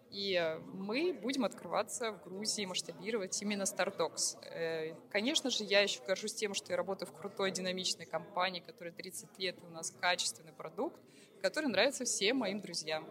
И 0.10 0.58
мы 0.74 1.14
будем 1.14 1.46
открываться 1.46 2.14
в 2.14 2.24
Грузии, 2.24 2.66
масштабировать 2.66 3.40
именно 3.44 3.64
Stardocs. 3.64 4.44
Э, 4.46 4.96
конечно 5.12 5.52
же, 5.52 5.64
я 5.64 5.82
еще 5.82 6.02
горжусь 6.04 6.34
тем, 6.34 6.56
что 6.56 6.72
я 6.72 6.78
работаю 6.78 7.08
в 7.08 7.14
крутой, 7.14 7.52
динамичной 7.52 8.08
компании, 8.08 8.62
которая 8.62 8.92
30 8.92 9.38
лет, 9.38 9.60
и 9.62 9.66
у 9.66 9.70
нас 9.70 9.92
качественный 9.92 10.54
продукт, 10.54 11.00
который 11.44 11.68
нравится 11.68 12.06
всем 12.06 12.38
моим 12.38 12.60
друзьям. 12.60 13.06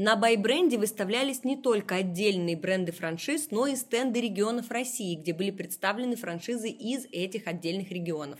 На 0.00 0.14
байбренде 0.14 0.78
выставлялись 0.78 1.42
не 1.42 1.56
только 1.56 1.96
отдельные 1.96 2.56
бренды 2.56 2.92
франшиз, 2.92 3.50
но 3.50 3.66
и 3.66 3.74
стенды 3.74 4.20
регионов 4.20 4.70
России, 4.70 5.16
где 5.16 5.32
были 5.32 5.50
представлены 5.50 6.14
франшизы 6.14 6.68
из 6.68 7.06
этих 7.10 7.48
отдельных 7.48 7.90
регионов. 7.90 8.38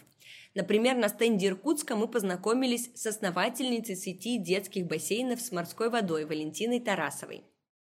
Например, 0.55 0.95
на 0.95 1.09
стенде 1.09 1.49
Иркутска 1.49 1.97
мы 1.97 2.07
познакомились 2.07 2.91
с 2.95 3.05
основательницей 3.07 3.97
сети 3.97 4.39
детских 4.39 4.87
бассейнов 4.87 5.41
с 5.41 5.51
морской 5.51 5.91
водой 5.91 6.27
Валентиной 6.27 6.79
Тарасовой. 6.79 7.43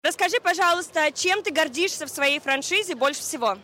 Расскажи, 0.03 0.43
пожалуйста, 0.43 1.11
чем 1.15 1.43
ты 1.43 1.51
гордишься 1.51 2.05
в 2.05 2.11
своей 2.11 2.41
франшизе 2.41 2.95
больше 2.95 3.23
всего? 3.23 3.57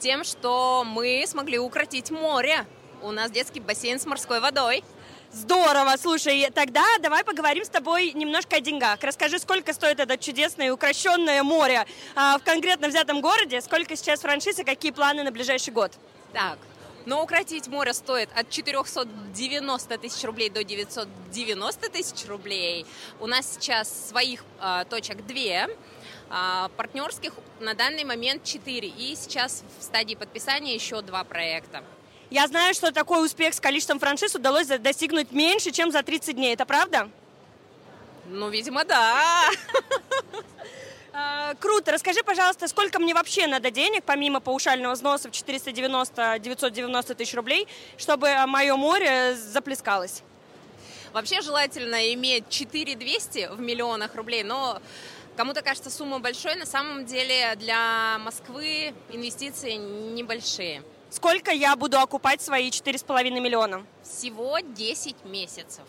Тем, 0.00 0.24
что 0.24 0.84
мы 0.84 1.24
смогли 1.26 1.58
укротить 1.58 2.10
море. 2.10 2.66
У 3.02 3.10
нас 3.10 3.30
детский 3.30 3.60
бассейн 3.60 3.98
с 3.98 4.04
морской 4.04 4.40
водой. 4.40 4.84
Здорово, 5.32 5.96
слушай, 6.00 6.48
тогда 6.54 6.84
давай 7.00 7.24
поговорим 7.24 7.64
с 7.64 7.68
тобой 7.68 8.12
немножко 8.12 8.56
о 8.56 8.60
деньгах. 8.60 9.02
Расскажи, 9.02 9.38
сколько 9.38 9.72
стоит 9.72 10.00
это 10.00 10.16
чудесное 10.16 10.68
и 10.68 10.70
укращенное 10.70 11.42
море 11.42 11.84
а, 12.14 12.38
в 12.38 12.42
конкретно 12.42 12.88
взятом 12.88 13.20
городе, 13.20 13.60
сколько 13.60 13.96
сейчас 13.96 14.20
франшизы, 14.20 14.64
какие 14.64 14.92
планы 14.92 15.24
на 15.24 15.32
ближайший 15.32 15.72
год? 15.72 15.92
Так, 16.32 16.58
но 17.06 17.22
укротить 17.22 17.66
море 17.68 17.92
стоит 17.92 18.30
от 18.34 18.50
490 18.50 19.98
тысяч 19.98 20.24
рублей 20.24 20.48
до 20.48 20.64
990 20.64 21.90
тысяч 21.90 22.26
рублей. 22.26 22.86
У 23.20 23.26
нас 23.26 23.54
сейчас 23.54 24.08
своих 24.08 24.44
э, 24.60 24.84
точек 24.88 25.26
две, 25.26 25.68
э, 26.30 26.68
партнерских 26.76 27.32
на 27.60 27.74
данный 27.74 28.04
момент 28.04 28.44
четыре. 28.44 28.88
И 28.88 29.14
сейчас 29.16 29.64
в 29.78 29.82
стадии 29.82 30.14
подписания 30.14 30.74
еще 30.74 31.02
два 31.02 31.24
проекта. 31.24 31.84
Я 32.30 32.48
знаю, 32.48 32.74
что 32.74 32.90
такой 32.90 33.24
успех 33.24 33.54
с 33.54 33.60
количеством 33.60 34.00
франшиз 34.00 34.34
удалось 34.34 34.66
достигнуть 34.66 35.30
меньше, 35.30 35.70
чем 35.70 35.92
за 35.92 36.02
30 36.02 36.34
дней. 36.34 36.54
Это 36.54 36.66
правда? 36.66 37.08
Ну, 38.28 38.48
видимо, 38.48 38.84
да. 38.84 39.48
А, 41.12 41.54
круто. 41.60 41.92
Расскажи, 41.92 42.24
пожалуйста, 42.24 42.66
сколько 42.66 42.98
мне 42.98 43.14
вообще 43.14 43.46
надо 43.46 43.70
денег, 43.70 44.02
помимо 44.04 44.40
паушального 44.40 44.94
взноса 44.94 45.28
в 45.28 45.32
490-990 45.32 47.14
тысяч 47.14 47.34
рублей, 47.34 47.68
чтобы 47.96 48.34
мое 48.46 48.74
море 48.74 49.36
заплескалось? 49.36 50.22
Вообще 51.12 51.40
желательно 51.42 52.12
иметь 52.14 52.48
4200 52.48 53.54
в 53.54 53.60
миллионах 53.60 54.16
рублей, 54.16 54.42
но 54.42 54.82
кому-то 55.36 55.62
кажется 55.62 55.90
сумма 55.90 56.18
большой. 56.18 56.56
На 56.56 56.66
самом 56.66 57.06
деле 57.06 57.54
для 57.54 58.18
Москвы 58.18 58.92
инвестиции 59.12 59.74
небольшие. 59.74 60.82
Сколько 61.16 61.50
я 61.50 61.76
буду 61.76 61.98
окупать 61.98 62.42
свои 62.42 62.68
4,5 62.68 63.30
миллиона? 63.40 63.86
Всего 64.02 64.58
10 64.58 65.24
месяцев. 65.24 65.84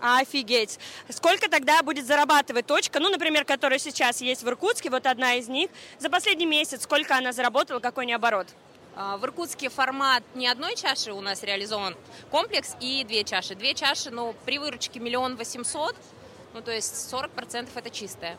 Офигеть. 0.00 0.78
Сколько 1.10 1.50
тогда 1.50 1.82
будет 1.82 2.06
зарабатывать 2.06 2.64
точка, 2.64 2.98
ну, 2.98 3.10
например, 3.10 3.44
которая 3.44 3.78
сейчас 3.78 4.22
есть 4.22 4.42
в 4.42 4.48
Иркутске, 4.48 4.88
вот 4.88 5.04
одна 5.04 5.34
из 5.34 5.48
них, 5.48 5.68
за 5.98 6.08
последний 6.08 6.46
месяц, 6.46 6.84
сколько 6.84 7.18
она 7.18 7.32
заработала, 7.32 7.80
какой 7.80 8.06
не 8.06 8.14
оборот? 8.14 8.46
А, 8.94 9.18
в 9.18 9.26
Иркутске 9.26 9.68
формат 9.68 10.22
не 10.34 10.48
одной 10.48 10.74
чаши 10.74 11.12
у 11.12 11.20
нас 11.20 11.42
реализован, 11.42 11.94
комплекс 12.30 12.76
и 12.80 13.04
две 13.04 13.24
чаши. 13.24 13.54
Две 13.56 13.74
чаши, 13.74 14.10
но 14.10 14.34
при 14.46 14.56
выручке 14.58 15.00
миллион 15.00 15.36
восемьсот, 15.36 15.94
ну, 16.54 16.62
то 16.62 16.72
есть 16.72 16.94
40% 17.12 17.68
это 17.74 17.90
чистое. 17.90 18.38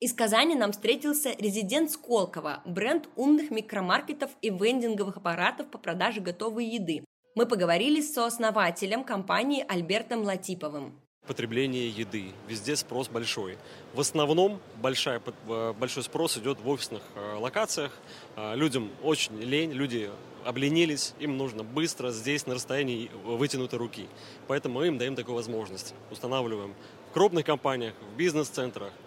Из 0.00 0.14
Казани 0.14 0.54
нам 0.54 0.72
встретился 0.72 1.34
резидент 1.38 1.90
Сколково, 1.90 2.62
бренд 2.64 3.06
умных 3.16 3.50
микромаркетов 3.50 4.30
и 4.40 4.48
вендинговых 4.48 5.18
аппаратов 5.18 5.66
по 5.66 5.76
продаже 5.76 6.22
готовой 6.22 6.64
еды. 6.64 7.04
Мы 7.34 7.44
поговорили 7.44 8.00
с 8.00 8.14
сооснователем 8.14 9.04
компании 9.04 9.62
Альбертом 9.68 10.22
Латиповым. 10.22 10.98
Потребление 11.26 11.90
еды. 11.90 12.32
Везде 12.48 12.76
спрос 12.76 13.10
большой. 13.10 13.58
В 13.92 14.00
основном 14.00 14.58
большая, 14.80 15.20
э, 15.46 15.74
большой 15.78 16.02
спрос 16.02 16.38
идет 16.38 16.58
в 16.60 16.68
офисных 16.70 17.02
э, 17.14 17.34
локациях. 17.34 17.92
Э, 18.36 18.56
людям 18.56 18.90
очень 19.02 19.38
лень, 19.38 19.72
люди 19.72 20.10
обленились, 20.46 21.12
им 21.20 21.36
нужно 21.36 21.62
быстро 21.62 22.10
здесь 22.10 22.46
на 22.46 22.54
расстоянии 22.54 23.10
вытянутой 23.22 23.78
руки. 23.78 24.08
Поэтому 24.46 24.78
мы 24.78 24.86
им 24.86 24.96
даем 24.96 25.14
такую 25.14 25.34
возможность. 25.34 25.92
Устанавливаем 26.10 26.74
в 27.10 27.12
крупных 27.12 27.44
компаниях, 27.44 27.92
в 28.14 28.16
бизнес-центрах– 28.16 28.94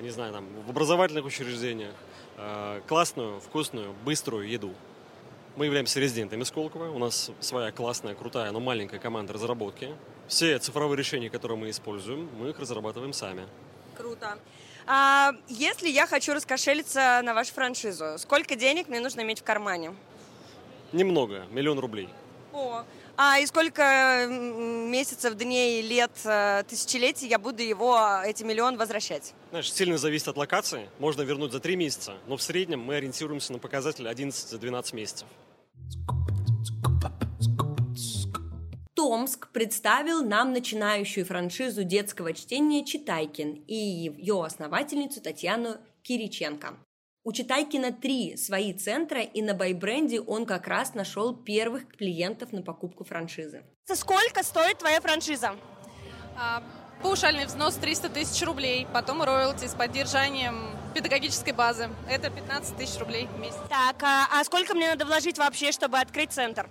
не 0.00 0.10
знаю, 0.10 0.32
там, 0.32 0.46
в 0.66 0.70
образовательных 0.70 1.24
учреждениях 1.24 1.94
а, 2.36 2.80
классную, 2.86 3.40
вкусную, 3.40 3.94
быструю 4.04 4.48
еду. 4.48 4.74
Мы 5.56 5.66
являемся 5.66 5.98
резидентами 5.98 6.44
Сколково. 6.44 6.90
У 6.90 6.98
нас 6.98 7.30
своя 7.40 7.72
классная, 7.72 8.14
крутая, 8.14 8.52
но 8.52 8.60
маленькая 8.60 9.00
команда 9.00 9.32
разработки. 9.32 9.94
Все 10.28 10.58
цифровые 10.58 10.96
решения, 10.96 11.30
которые 11.30 11.58
мы 11.58 11.70
используем, 11.70 12.28
мы 12.38 12.50
их 12.50 12.58
разрабатываем 12.60 13.12
сами. 13.12 13.46
Круто. 13.96 14.38
А 14.86 15.32
если 15.48 15.88
я 15.88 16.06
хочу 16.06 16.32
раскошелиться 16.32 17.20
на 17.24 17.34
вашу 17.34 17.52
франшизу, 17.52 18.18
сколько 18.18 18.54
денег 18.54 18.88
мне 18.88 19.00
нужно 19.00 19.22
иметь 19.22 19.40
в 19.40 19.44
кармане? 19.44 19.94
Немного, 20.92 21.46
миллион 21.50 21.78
рублей. 21.78 22.08
О, 22.52 22.84
а 23.16 23.38
и 23.40 23.46
сколько 23.46 24.26
месяцев, 24.98 25.36
дней, 25.36 25.80
лет, 25.80 26.10
э, 26.24 26.64
тысячелетий 26.68 27.28
я 27.28 27.38
буду 27.38 27.62
его, 27.62 27.96
эти 28.24 28.42
миллион, 28.42 28.76
возвращать? 28.76 29.32
Знаешь, 29.50 29.72
сильно 29.72 29.96
зависит 29.96 30.26
от 30.26 30.36
локации. 30.36 30.88
Можно 30.98 31.22
вернуть 31.22 31.52
за 31.52 31.60
3 31.60 31.76
месяца, 31.76 32.14
но 32.26 32.36
в 32.36 32.42
среднем 32.42 32.80
мы 32.80 32.96
ориентируемся 32.96 33.52
на 33.52 33.60
показатель 33.60 34.08
11-12 34.08 34.96
месяцев. 34.96 35.28
Томск 38.94 39.52
представил 39.52 40.24
нам 40.24 40.52
начинающую 40.52 41.24
франшизу 41.24 41.84
детского 41.84 42.32
чтения 42.32 42.84
«Читайкин» 42.84 43.64
и 43.68 43.76
ее 43.76 44.44
основательницу 44.44 45.20
Татьяну 45.20 45.76
Кириченко. 46.02 46.76
У 47.22 47.32
Читайкина 47.32 47.92
три 47.92 48.36
свои 48.36 48.72
центра, 48.72 49.20
и 49.20 49.42
на 49.42 49.54
байбренде 49.54 50.20
он 50.20 50.44
как 50.44 50.66
раз 50.66 50.94
нашел 50.94 51.36
первых 51.36 51.86
клиентов 51.96 52.52
на 52.52 52.62
покупку 52.62 53.04
франшизы. 53.04 53.62
Сколько 53.94 54.42
стоит 54.42 54.78
твоя 54.78 55.00
франшиза? 55.00 55.56
А, 56.36 56.62
паушальный 57.02 57.46
взнос 57.46 57.74
300 57.76 58.10
тысяч 58.10 58.44
рублей, 58.44 58.86
потом 58.92 59.22
роялти 59.22 59.66
с 59.66 59.74
поддержанием 59.74 60.76
педагогической 60.94 61.52
базы. 61.52 61.88
Это 62.08 62.30
15 62.30 62.76
тысяч 62.76 62.98
рублей 62.98 63.28
в 63.34 63.38
месяц. 63.38 63.58
Так, 63.68 64.02
а, 64.02 64.28
а 64.32 64.44
сколько 64.44 64.74
мне 64.74 64.88
надо 64.88 65.06
вложить 65.06 65.38
вообще, 65.38 65.72
чтобы 65.72 65.98
открыть 65.98 66.32
центр? 66.32 66.68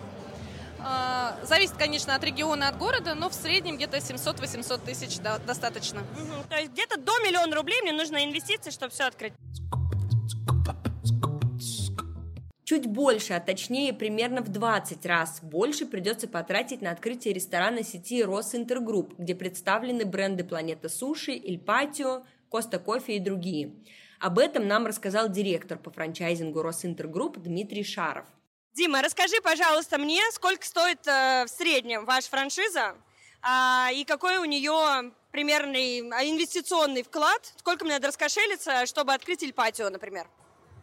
А, 0.79 1.37
зависит, 1.43 1.75
конечно, 1.75 2.15
от 2.15 2.23
региона, 2.23 2.69
от 2.69 2.77
города, 2.77 3.15
но 3.15 3.29
в 3.29 3.33
среднем 3.33 3.77
где-то 3.77 3.97
700-800 3.97 4.85
тысяч 4.85 5.17
достаточно. 5.45 6.01
Угу. 6.01 6.47
То 6.49 6.57
есть 6.57 6.71
где-то 6.71 6.97
до 6.99 7.11
миллиона 7.19 7.55
рублей 7.55 7.81
мне 7.81 7.93
нужно 7.93 8.23
инвестиции, 8.23 8.69
чтобы 8.69 8.93
все 8.93 9.05
открыть. 9.05 9.33
Чуть 12.67 12.85
больше, 12.85 13.31
а 13.31 13.39
точнее 13.39 13.93
примерно 13.93 14.41
в 14.41 14.49
20 14.49 15.05
раз 15.05 15.39
больше 15.41 15.85
придется 15.85 16.27
потратить 16.27 16.81
на 16.81 16.91
открытие 16.91 17.33
ресторана 17.33 17.81
сети 17.81 18.21
Росинтергрупп, 18.21 19.17
где 19.17 19.35
представлены 19.35 20.03
бренды 20.03 20.43
Планета 20.43 20.89
Суши, 20.89 21.31
Иль 21.31 21.59
Патио, 21.59 22.25
Коста 22.49 22.77
Кофе 22.79 23.15
и 23.15 23.19
другие. 23.19 23.73
Об 24.19 24.37
этом 24.37 24.67
нам 24.67 24.85
рассказал 24.85 25.29
директор 25.29 25.77
по 25.77 25.91
франчайзингу 25.91 26.61
Росинтергрупп 26.61 27.37
Дмитрий 27.37 27.85
Шаров. 27.85 28.25
Дима, 28.73 29.01
расскажи, 29.01 29.37
пожалуйста, 29.41 29.97
мне, 29.97 30.19
сколько 30.33 30.65
стоит 30.65 31.07
э, 31.07 31.45
в 31.45 31.47
среднем 31.47 32.03
ваша 32.03 32.27
франшиза 32.27 32.95
а, 33.41 33.91
и 33.93 34.03
какой 34.03 34.39
у 34.39 34.43
нее 34.43 35.13
примерный 35.31 36.01
а, 36.11 36.25
инвестиционный 36.25 37.03
вклад, 37.03 37.53
сколько 37.59 37.85
мне 37.85 37.93
надо 37.93 38.09
раскошелиться, 38.09 38.85
чтобы 38.87 39.13
открыть 39.13 39.41
Иль 39.41 39.53
Патио, 39.53 39.89
например? 39.89 40.27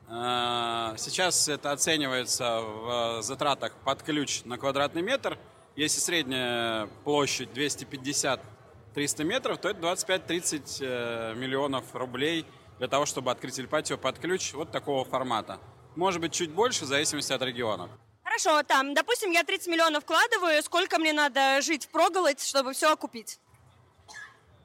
А, 0.08 0.94
сейчас 0.96 1.48
это 1.48 1.72
оценивается 1.72 2.60
в 2.60 3.22
затратах 3.22 3.72
под 3.84 4.02
ключ 4.02 4.42
на 4.44 4.58
квадратный 4.58 5.02
метр. 5.02 5.38
Если 5.76 6.00
средняя 6.00 6.86
площадь 7.04 7.48
250-300 7.50 9.24
метров, 9.24 9.58
то 9.58 9.68
это 9.68 9.80
25-30 9.80 10.78
э, 10.80 11.34
миллионов 11.34 11.94
рублей 11.94 12.46
для 12.78 12.88
того, 12.88 13.06
чтобы 13.06 13.30
открыть 13.30 13.58
Ильпатио 13.58 13.96
под 13.96 14.18
ключ 14.18 14.52
вот 14.52 14.70
такого 14.70 15.04
формата. 15.04 15.58
Может 15.96 16.20
быть, 16.20 16.32
чуть 16.32 16.50
больше, 16.50 16.84
в 16.84 16.88
зависимости 16.88 17.32
от 17.32 17.42
регионов. 17.42 17.90
Хорошо, 18.22 18.62
там, 18.64 18.94
допустим, 18.94 19.30
я 19.30 19.44
30 19.44 19.68
миллионов 19.68 20.02
вкладываю, 20.02 20.62
сколько 20.62 20.98
мне 20.98 21.12
надо 21.12 21.60
жить 21.62 21.86
в 21.86 21.88
проголодь, 21.88 22.42
чтобы 22.42 22.72
все 22.72 22.92
окупить? 22.92 23.38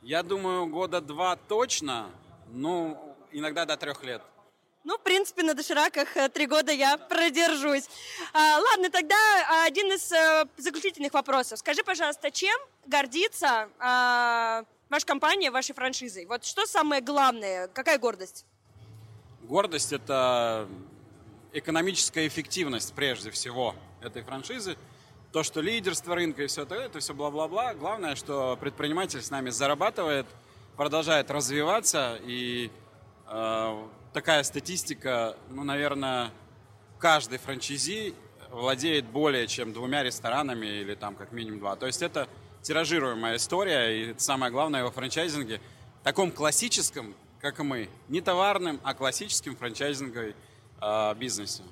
Я 0.01 0.24
думаю, 0.24 0.65
года 0.67 1.01
два 1.01 1.36
точно, 1.36 2.10
ну, 2.51 3.15
иногда 3.31 3.65
до 3.65 3.77
трех 3.77 4.03
лет. 4.03 4.22
Ну, 4.86 4.98
в 4.98 5.02
принципе, 5.02 5.44
на 5.44 5.54
дошираках 5.54 6.16
э, 6.16 6.30
три 6.30 6.48
года 6.48 6.72
я 6.72 6.98
продержусь. 6.98 7.90
А, 8.34 8.60
ладно, 8.60 8.90
тогда 8.90 9.16
один 9.66 9.92
из 9.92 10.12
а, 10.12 10.48
заключительных 10.58 11.14
вопросов. 11.14 11.60
Скажи, 11.60 11.84
пожалуйста, 11.84 12.32
чем 12.32 12.58
гордится 12.86 13.70
а, 13.78 14.64
ваша 14.90 15.06
компания 15.06 15.52
вашей 15.52 15.76
франшизой? 15.76 16.26
Вот 16.26 16.46
что 16.46 16.66
самое 16.66 17.02
главное? 17.02 17.68
Какая 17.68 18.00
гордость? 18.00 18.46
Гордость– 19.42 19.92
это 19.94 20.70
экономическая 21.52 22.26
эффективность 22.28 22.94
прежде 22.94 23.32
всего 23.32 23.76
этой 24.02 24.24
франшизы. 24.24 24.78
То, 25.34 25.44
что 25.44 25.60
лидерство 25.60 26.16
рынка 26.16 26.44
и 26.44 26.48
все 26.48 26.64
это, 26.64 26.76
это 26.76 27.00
все 27.00 27.14
бла-бла-бла. 27.14 27.74
Главное, 27.74 28.16
что 28.16 28.58
предприниматель 28.58 29.22
с 29.22 29.30
нами 29.30 29.50
зарабатывает, 29.50 30.26
продолжает 30.78 31.30
развиваться 31.30 32.18
и 32.24 32.72
э, 33.28 33.88
такая 34.13 34.44
статистика, 34.44 35.36
ну, 35.50 35.63
наверное, 35.63 36.32
каждый 37.00 37.38
франчайзи 37.38 38.13
владеет 38.51 39.06
более 39.06 39.48
чем 39.48 39.74
двумя 39.74 40.04
ресторанами 40.04 40.66
или 40.66 40.96
там 40.96 41.16
как 41.16 41.32
минимум 41.32 41.60
два. 41.60 41.75
То 41.75 41.86
есть 41.86 42.01
это 42.01 42.28
тиражируемая 42.62 43.38
история, 43.38 44.12
и 44.12 44.16
самое 44.18 44.51
главное 44.51 44.84
во 44.84 44.92
франчайзинге, 44.92 45.62
таком 46.04 46.32
классическом, 46.32 47.16
как 47.39 47.60
и 47.60 47.63
мы, 47.63 47.89
не 48.08 48.22
товарным, 48.22 48.80
а 48.84 48.94
классическим 48.94 49.56
франчайзинговой 49.56 50.36
э, 50.82 51.16
бизнесе. 51.16 51.63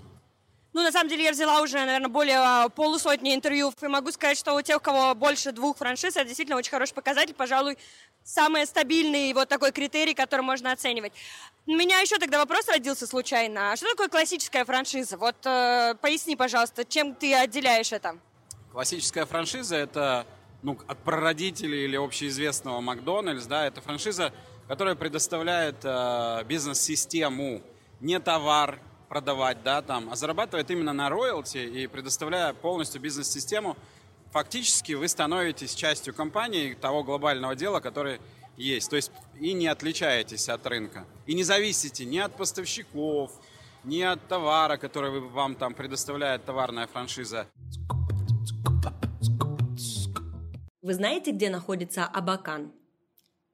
Ну, 0.73 0.83
на 0.83 0.91
самом 0.91 1.09
деле, 1.09 1.23
я 1.23 1.31
взяла 1.31 1.61
уже, 1.61 1.77
наверное, 1.77 2.07
более 2.09 2.37
а, 2.37 2.69
полусотни 2.69 3.33
интервью, 3.33 3.73
и 3.81 3.87
могу 3.87 4.11
сказать, 4.11 4.37
что 4.37 4.53
у 4.53 4.61
тех, 4.61 4.77
у 4.77 4.79
кого 4.79 5.15
больше 5.15 5.51
двух 5.51 5.77
франшиз, 5.77 6.15
это 6.15 6.25
действительно 6.25 6.55
очень 6.55 6.69
хороший 6.69 6.93
показатель, 6.93 7.33
пожалуй, 7.33 7.79
самый 8.27 8.65
стабильный 8.65 9.33
вот 9.33 9.47
такой 9.47 9.71
критерий, 9.71 10.13
который 10.13 10.41
можно 10.41 10.71
оценивать. 10.71 11.13
У 11.65 11.71
меня 11.71 11.99
еще 11.99 12.17
тогда 12.17 12.39
вопрос 12.39 12.67
родился 12.67 13.07
случайно. 13.07 13.71
А 13.71 13.75
что 13.75 13.89
такое 13.89 14.09
классическая 14.09 14.65
франшиза? 14.65 15.17
Вот 15.17 15.35
э, 15.45 15.95
поясни, 16.01 16.35
пожалуйста, 16.35 16.83
чем 16.85 17.15
ты 17.15 17.33
отделяешь 17.33 17.91
это? 17.91 18.17
Классическая 18.71 19.25
франшиза– 19.25 19.75
это 19.77 20.27
ну, 20.61 20.77
от 20.87 20.97
прародителей 20.99 21.85
или 21.85 21.95
общеизвестного 21.95 22.81
Макдональдс, 22.81 23.45
да, 23.45 23.65
это 23.65 23.81
франшиза, 23.81 24.33
которая 24.67 24.95
предоставляет 24.95 25.77
э, 25.83 26.43
бизнес-систему, 26.45 27.61
не 28.01 28.19
товар, 28.19 28.79
продавать, 29.07 29.63
да, 29.63 29.81
там, 29.81 30.09
а 30.11 30.15
зарабатывает 30.17 30.69
именно 30.69 30.91
на 30.91 31.09
роялти 31.09 31.59
и 31.59 31.87
предоставляя 31.87 32.53
полностью 32.53 32.99
бизнес-систему, 32.99 33.77
фактически 34.31 34.93
вы 34.93 35.07
становитесь 35.07 35.75
частью 35.75 36.13
компании 36.13 36.73
того 36.73 37.03
глобального 37.03 37.55
дела, 37.55 37.79
который 37.79 38.19
есть. 38.57 38.89
То 38.89 38.95
есть 38.95 39.11
и 39.39 39.53
не 39.53 39.67
отличаетесь 39.67 40.49
от 40.49 40.65
рынка. 40.67 41.05
И 41.25 41.33
не 41.33 41.43
зависите 41.43 42.05
ни 42.05 42.17
от 42.17 42.35
поставщиков, 42.35 43.31
ни 43.83 44.01
от 44.01 44.27
товара, 44.27 44.77
который 44.77 45.19
вам 45.19 45.55
там 45.55 45.73
предоставляет 45.73 46.45
товарная 46.45 46.87
франшиза. 46.87 47.47
Вы 50.81 50.93
знаете, 50.93 51.31
где 51.31 51.49
находится 51.49 52.05
Абакан? 52.05 52.71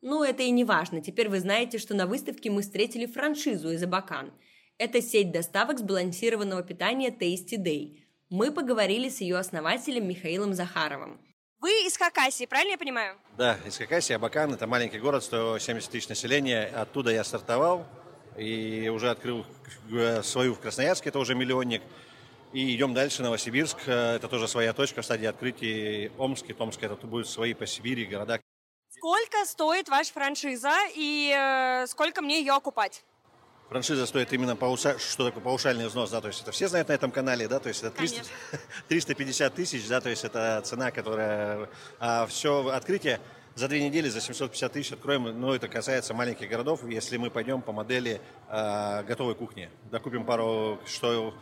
Ну, 0.01 0.23
это 0.23 0.43
и 0.43 0.51
не 0.51 0.65
важно. 0.65 1.01
Теперь 1.01 1.29
вы 1.29 1.39
знаете, 1.39 1.77
что 1.77 1.95
на 1.95 2.05
выставке 2.05 2.51
мы 2.51 2.61
встретили 2.61 3.05
франшизу 3.05 3.71
из 3.71 3.81
Абакан– 3.83 4.31
это 4.77 5.01
сеть 5.01 5.31
доставок 5.31 5.79
сбалансированного 5.79 6.63
питания 6.63 7.09
Tasty 7.09 7.57
Day. 7.57 8.02
Мы 8.35 8.51
поговорили 8.51 9.09
с 9.09 9.21
ее 9.21 9.37
основателем 9.37 10.07
Михаилом 10.07 10.55
Захаровым. 10.55 11.21
Вы 11.59 11.69
из 11.85 11.95
Хакасии, 11.95 12.47
правильно 12.47 12.71
я 12.71 12.77
понимаю? 12.79 13.15
Да, 13.37 13.59
из 13.63 13.77
Хакасии. 13.77 14.13
Абакан– 14.13 14.51
это 14.55 14.65
маленький 14.65 14.97
город, 14.97 15.23
170 15.23 15.91
тысяч 15.91 16.09
населения. 16.09 16.65
Оттуда 16.65 17.11
я 17.11 17.23
стартовал 17.23 17.85
и 18.35 18.89
уже 18.91 19.11
открыл 19.11 19.45
э, 19.91 20.23
свою 20.23 20.55
в 20.55 20.59
Красноярске, 20.59 21.09
это 21.09 21.19
уже 21.19 21.35
миллионник. 21.35 21.83
И 22.53 22.75
идем 22.75 22.95
дальше, 22.95 23.21
Новосибирск, 23.21 23.77
э, 23.85 24.15
это 24.15 24.27
тоже 24.27 24.47
своя 24.47 24.73
точка 24.73 25.03
в 25.03 25.05
стадии 25.05 25.27
открытия. 25.27 26.11
Омск 26.17 26.49
и 26.49 26.53
Томск, 26.53 26.81
это 26.81 26.95
будут 27.05 27.29
свои 27.29 27.53
по 27.53 27.67
Сибири 27.67 28.03
города. 28.07 28.41
Сколько 28.89 29.45
стоит 29.45 29.89
ваша 29.89 30.11
франшиза 30.11 30.73
и 30.95 31.31
э, 31.37 31.85
сколько 31.85 32.23
мне 32.23 32.39
ее 32.39 32.53
окупать? 32.53 33.03
Франшиза 33.73 34.05
стоит 34.05 34.31
именно 34.31 34.55
пауша... 34.55 34.99
что 34.99 35.25
такое 35.25 35.43
паушальный 35.43 35.87
взнос, 35.87 36.11
да, 36.11 36.21
то 36.21 36.27
есть 36.27 36.43
это 36.43 36.51
все 36.51 36.67
знают 36.67 36.89
на 36.89 36.93
этом 36.93 37.09
канале, 37.09 37.47
да, 37.47 37.59
то 37.59 37.69
есть 37.69 37.81
это 37.81 37.89
300... 37.89 38.21
350 38.87 39.53
тысяч, 39.55 39.87
да, 39.87 39.99
то 39.99 40.09
есть 40.09 40.23
это 40.23 40.61
цена, 40.63 40.91
которая... 40.91 41.67
А 41.99 42.27
все 42.27 42.67
открытие 42.67 43.19
за 43.55 43.67
две 43.67 43.83
недели 43.83 44.09
за 44.09 44.21
750 44.21 44.71
тысяч 44.71 44.91
откроем, 44.91 45.23
но 45.41 45.55
это 45.55 45.67
касается 45.67 46.13
маленьких 46.13 46.47
городов, 46.47 46.81
если 46.87 47.17
мы 47.17 47.31
пойдем 47.31 47.63
по 47.63 47.71
модели 47.71 48.21
э, 48.47 49.03
готовой 49.07 49.33
кухни. 49.33 49.71
Докупим 49.89 50.23
пару, 50.23 50.79
что 50.85 51.33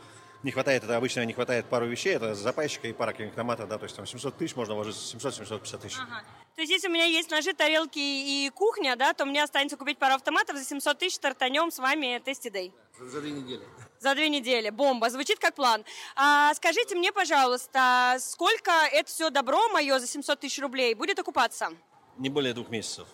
не 0.44 0.52
хватает, 0.52 0.84
это 0.84 0.98
обычно 0.98 1.24
не 1.26 1.34
хватает 1.34 1.66
пару 1.66 1.86
вещей, 1.86 2.16
это 2.16 2.34
запайщика 2.36 2.88
и 2.88 2.94
пара 2.94 3.14
томата, 3.36 3.68
да, 3.68 3.78
то 3.78 3.84
есть 3.84 3.96
там 3.96 4.06
700 4.06 4.38
тысяч 4.38 4.56
можно 4.56 4.74
вложить, 4.76 4.96
700-750 4.96 5.78
тысяч. 5.78 5.98
Ага. 6.00 6.24
То 6.56 6.62
есть 6.62 6.72
если 6.72 6.88
у 6.88 6.92
меня 6.92 7.06
есть 7.06 7.30
ножи, 7.32 7.54
тарелки 7.54 8.00
и 8.00 8.50
кухня, 8.50 8.96
да, 8.96 9.14
то 9.14 9.26
мне 9.26 9.44
останется 9.44 9.78
купить 9.78 9.98
пару 9.98 10.16
автоматов 10.16 10.58
за 10.58 10.66
700 10.66 10.98
тысяч, 10.98 11.16
стартанем 11.16 11.72
с 11.72 11.80
вами 11.80 12.22
Тести 12.24 12.50
Дэй. 12.50 12.74
За 13.00 13.22
две 13.22 13.32
недели. 13.32 13.64
За 14.00 14.14
две 14.14 14.30
недели. 14.30 14.70
Бомба. 14.70 15.10
Звучит 15.10 15.40
как 15.40 15.56
план. 15.56 15.84
А, 16.16 16.54
скажите 16.54 16.96
мне, 16.96 17.12
пожалуйста, 17.12 18.18
сколько 18.20 18.72
это 18.92 19.10
все 19.10 19.30
добро 19.30 19.70
мое 19.70 19.98
за 20.00 20.08
700 20.08 20.40
тысяч 20.40 20.60
рублей 20.60 20.94
будет 20.94 21.18
окупаться? 21.18 21.70
Не 22.18 22.30
более 22.30 22.54
двух 22.54 22.70
месяцев. 22.70 23.08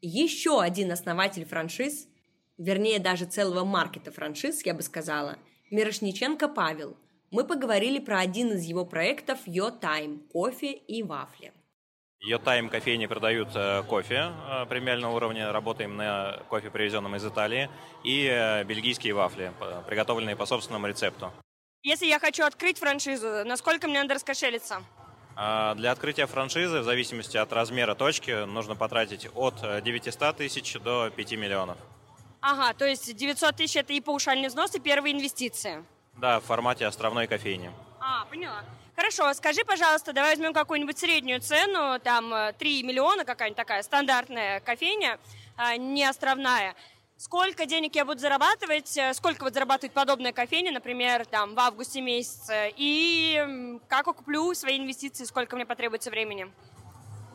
Еще 0.00 0.60
один 0.60 0.90
основатель 0.92 1.46
франшиз 1.46 2.08
вернее 2.62 2.98
даже 2.98 3.26
целого 3.26 3.64
маркета 3.64 4.12
франшиз, 4.12 4.64
я 4.64 4.74
бы 4.74 4.82
сказала, 4.82 5.36
Мирошниченко 5.70 6.48
Павел. 6.48 6.96
Мы 7.30 7.44
поговорили 7.44 7.98
про 7.98 8.20
один 8.20 8.52
из 8.52 8.64
его 8.64 8.84
проектов 8.84 9.38
Yo 9.46 9.78
Time– 9.80 10.20
кофе 10.32 10.72
и 10.72 11.02
вафли. 11.02 11.52
Yo 12.24 12.40
Time 12.40 12.68
кофейни 12.68 13.06
продают 13.06 13.48
э, 13.54 13.82
кофе 13.88 14.32
э, 14.48 14.66
премиального 14.66 15.16
уровня, 15.16 15.50
работаем 15.50 15.96
на 15.96 16.38
кофе, 16.48 16.70
привезенном 16.70 17.16
из 17.16 17.24
Италии, 17.24 17.68
и 18.04 18.28
э, 18.30 18.62
бельгийские 18.64 19.14
вафли, 19.14 19.52
приготовленные 19.88 20.36
по 20.36 20.46
собственному 20.46 20.86
рецепту. 20.86 21.32
Если 21.82 22.06
я 22.06 22.20
хочу 22.20 22.44
открыть 22.44 22.78
франшизу, 22.78 23.44
насколько 23.44 23.88
мне 23.88 24.02
надо 24.02 24.14
раскошелиться? 24.14 24.82
Для 25.34 25.90
открытия 25.90 26.26
франшизы, 26.26 26.80
в 26.80 26.84
зависимости 26.84 27.38
от 27.38 27.52
размера 27.52 27.94
точки, 27.94 28.44
нужно 28.44 28.76
потратить 28.76 29.28
от 29.34 29.82
900 29.82 30.36
тысяч 30.36 30.74
до 30.74 31.10
5 31.10 31.32
миллионов. 31.32 31.78
Ага, 32.42 32.74
то 32.74 32.84
есть 32.84 33.14
900 33.14 33.54
тысяч 33.56 33.76
это 33.76 33.92
и 33.92 34.00
паушальный 34.00 34.48
взнос, 34.48 34.74
и 34.74 34.80
первые 34.80 35.14
инвестиции. 35.14 35.84
Да, 36.16 36.40
в 36.40 36.44
формате 36.44 36.84
островной 36.86 37.28
кофейни. 37.28 37.70
А, 38.00 38.24
поняла. 38.24 38.64
Хорошо, 38.96 39.32
скажи, 39.32 39.64
пожалуйста, 39.64 40.12
давай 40.12 40.32
возьмем 40.32 40.52
какую-нибудь 40.52 40.98
среднюю 40.98 41.40
цену, 41.40 42.00
там 42.00 42.34
3 42.58 42.80
э, 42.80 42.82
миллиона 42.84 43.24
какая-нибудь 43.24 43.56
такая 43.56 43.82
стандартная 43.82 44.58
кофейня, 44.60 45.18
а, 45.56 45.76
не 45.76 46.04
островная. 46.04 46.74
сколько 47.16 47.66
денег 47.66 47.94
я 47.94 48.04
буду 48.04 48.18
зарабатывать, 48.18 48.96
э, 48.96 49.14
сколько 49.14 49.44
вот 49.44 49.54
зарабатывает 49.54 49.92
подобная 49.92 50.32
кофейня, 50.32 50.72
например, 50.72 51.24
там 51.24 51.54
в 51.54 51.60
августе 51.60 52.00
месяце, 52.00 52.72
и 52.76 53.78
как 53.86 54.08
окуплю 54.08 54.52
свои 54.54 54.76
инвестиции, 54.78 55.24
сколько 55.24 55.54
мне 55.54 55.64
потребуется 55.64 56.10
времени. 56.10 56.50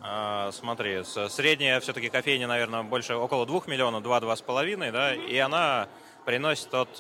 А, 0.02 0.52
смотри, 0.52 1.04
средняя 1.04 1.80
все-таки 1.80 2.10
кофейня, 2.10 2.48
наверное, 2.48 2.84
больше 2.84 3.16
около 3.16 3.46
2 3.46 3.62
миллионов, 3.68 4.04
2-2,5, 4.04 4.92
да, 4.92 5.16
mm-hmm. 5.16 5.28
и 5.28 5.38
она 5.38 5.88
приносит 6.26 6.74
от 6.74 6.94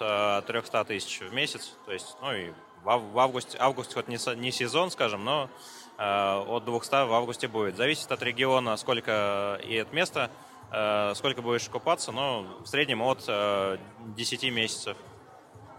300 0.45 0.85
тысяч 0.85 1.19
в 1.19 1.33
месяц, 1.33 1.75
то 1.85 1.91
есть, 1.91 2.15
ну 2.21 2.33
и 2.33 2.51
в 2.83 3.19
августе, 3.19 3.57
август 3.59 3.93
хоть 3.93 4.07
не, 4.07 4.17
не 4.35 4.51
сезон, 4.51 4.91
скажем, 4.91 5.25
но 5.25 5.49
от 5.97 6.63
200 6.63 7.07
в 7.07 7.13
августе 7.13 7.47
будет. 7.49 7.75
Зависит 7.75 8.09
от 8.11 8.21
региона, 8.23 8.77
сколько 8.77 9.59
и 9.65 9.77
от 9.79 9.91
места, 9.91 10.31
Э, 10.69 11.13
сколько 11.15 11.41
будешь 11.41 11.69
купаться, 11.69 12.11
но 12.11 12.45
в 12.61 12.67
среднем 12.67 13.01
от 13.01 13.19
10 13.19 14.43
э, 14.43 14.49
месяцев. 14.49 14.97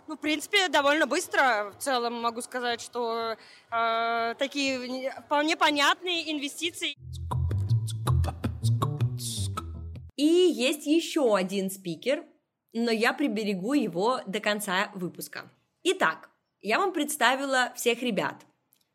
Ну, 0.08 0.16
в 0.16 0.20
принципе, 0.20 0.68
довольно 0.68 1.06
быстро. 1.06 1.70
В 1.78 1.82
целом 1.82 2.22
могу 2.22 2.40
сказать, 2.40 2.80
что 2.80 3.36
э, 3.70 4.34
такие 4.38 5.12
вполне 5.26 5.54
понятные 5.54 6.32
инвестиции. 6.32 6.96
И 10.16 10.24
есть 10.24 10.86
еще 10.86 11.36
один 11.36 11.70
спикер, 11.70 12.24
но 12.72 12.90
я 12.90 13.12
приберегу 13.12 13.74
его 13.74 14.20
до 14.26 14.40
конца 14.40 14.90
выпуска. 14.94 15.50
Итак, 15.82 16.30
я 16.62 16.78
вам 16.78 16.94
представила 16.94 17.74
всех 17.76 18.02
ребят. 18.02 18.46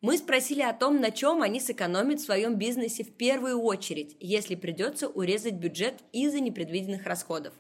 Мы 0.02 0.18
спросили 0.18 0.64
о 0.64 0.74
том, 0.74 1.00
на 1.00 1.12
чем 1.12 1.44
они 1.44 1.60
сэкономят 1.60 2.22
в 2.22 2.26
своем 2.26 2.56
бизнесе 2.56 3.04
в 3.04 3.16
первую 3.16 3.62
очередь, 3.62 4.18
если 4.20 4.56
придется 4.56 5.08
урезать 5.08 5.54
бюджет 5.54 6.02
из-за 6.12 6.40
непредвиденных 6.40 7.06
расходов. 7.06 7.54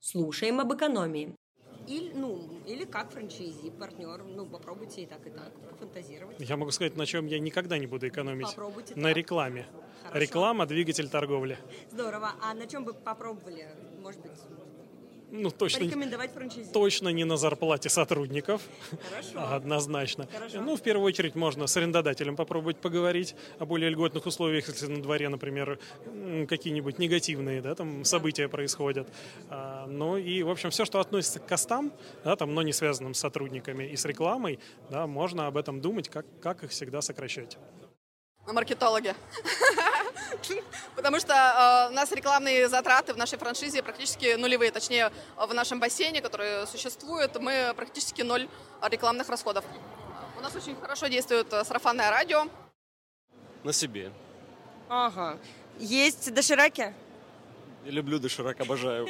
Слушаем 0.00 0.60
об 0.60 0.74
экономии. 0.74 1.34
Или, 1.90 2.12
ну, 2.14 2.38
или 2.68 2.84
как 2.84 3.10
франчайзи, 3.10 3.70
партнер. 3.70 4.22
Ну, 4.22 4.46
попробуйте 4.46 5.02
и 5.02 5.06
так, 5.06 5.26
и 5.26 5.30
так, 5.30 5.52
фантазировать. 5.80 6.36
Я 6.38 6.56
могу 6.56 6.70
сказать, 6.70 6.96
на 6.96 7.04
чем 7.04 7.26
я 7.26 7.40
никогда 7.40 7.78
не 7.78 7.86
буду 7.86 8.06
экономить. 8.06 8.46
Попробуйте 8.46 8.94
на 8.94 9.08
так. 9.08 9.16
рекламе. 9.16 9.66
Хорошо. 10.04 10.20
Реклама– 10.20 10.66
двигатель 10.66 11.08
торговли. 11.08 11.58
Здорово. 11.90 12.30
А 12.40 12.54
на 12.54 12.68
чем 12.68 12.84
бы 12.84 12.94
попробовали? 12.94 13.68
Может 14.00 14.20
быть, 14.20 14.30
ну, 15.30 15.50
точно, 15.50 15.80
порекомендовать 15.80 16.32
франчайзи? 16.32 16.72
Точно 16.72 17.08
не 17.08 17.24
на 17.24 17.36
зарплате 17.36 17.88
сотрудников. 17.88 18.62
Хорошо. 19.10 19.54
Однозначно. 19.54 20.28
Хорошо. 20.32 20.60
Ну, 20.60 20.76
в 20.76 20.82
первую 20.82 21.06
очередь 21.06 21.34
можно 21.34 21.66
с 21.66 21.76
арендодателем 21.76 22.36
попробовать 22.36 22.78
поговорить 22.78 23.34
о 23.58 23.66
более 23.66 23.90
льготных 23.90 24.26
условиях, 24.26 24.68
если 24.68 24.86
на 24.86 25.02
дворе, 25.02 25.28
например, 25.28 25.78
какие-нибудь 26.48 26.98
негативные 26.98 27.62
да, 27.62 27.74
там, 27.74 28.04
события 28.04 28.48
происходят. 28.48 29.08
А, 29.48 29.86
ну 29.86 30.16
и, 30.16 30.42
в 30.42 30.50
общем, 30.50 30.70
все, 30.70 30.84
что 30.84 31.00
относится 31.00 31.40
к 31.40 31.46
костам, 31.46 31.92
да, 32.24 32.36
там, 32.36 32.54
но 32.54 32.62
не 32.62 32.72
связанным 32.72 33.14
с 33.14 33.18
сотрудниками 33.18 33.84
и 33.84 33.96
с 33.96 34.04
рекламой, 34.04 34.58
да, 34.90 35.06
можно 35.06 35.46
об 35.46 35.56
этом 35.56 35.80
думать, 35.80 36.08
как, 36.08 36.26
как 36.40 36.64
их 36.64 36.70
всегда 36.70 37.00
сокращать. 37.00 37.58
Маркетологи. 38.46 39.14
Потому 40.96 41.20
что 41.20 41.34
э, 41.34 41.92
у 41.92 41.94
нас 41.94 42.12
рекламные 42.12 42.68
затраты 42.68 43.12
в 43.14 43.16
нашей 43.16 43.38
франшизе 43.38 43.82
практически 43.82 44.34
нулевые. 44.36 44.70
Точнее, 44.70 45.10
в 45.36 45.54
нашем 45.54 45.80
бассейне, 45.80 46.20
который 46.20 46.66
существует, 46.66 47.38
мы 47.40 47.72
практически 47.76 48.22
ноль 48.22 48.48
рекламных 48.82 49.28
расходов. 49.28 49.64
У 50.38 50.40
нас 50.40 50.54
очень 50.54 50.76
хорошо 50.80 51.08
действует 51.08 51.52
э, 51.52 51.64
сарафанное 51.64 52.10
радио. 52.10 52.46
На 53.64 53.72
себе. 53.72 54.12
Ага. 54.88 55.38
Есть 55.78 56.32
дошираки? 56.32 56.94
Я 57.84 57.90
люблю 57.90 58.18
доширак, 58.18 58.60
обожаю. 58.60 59.08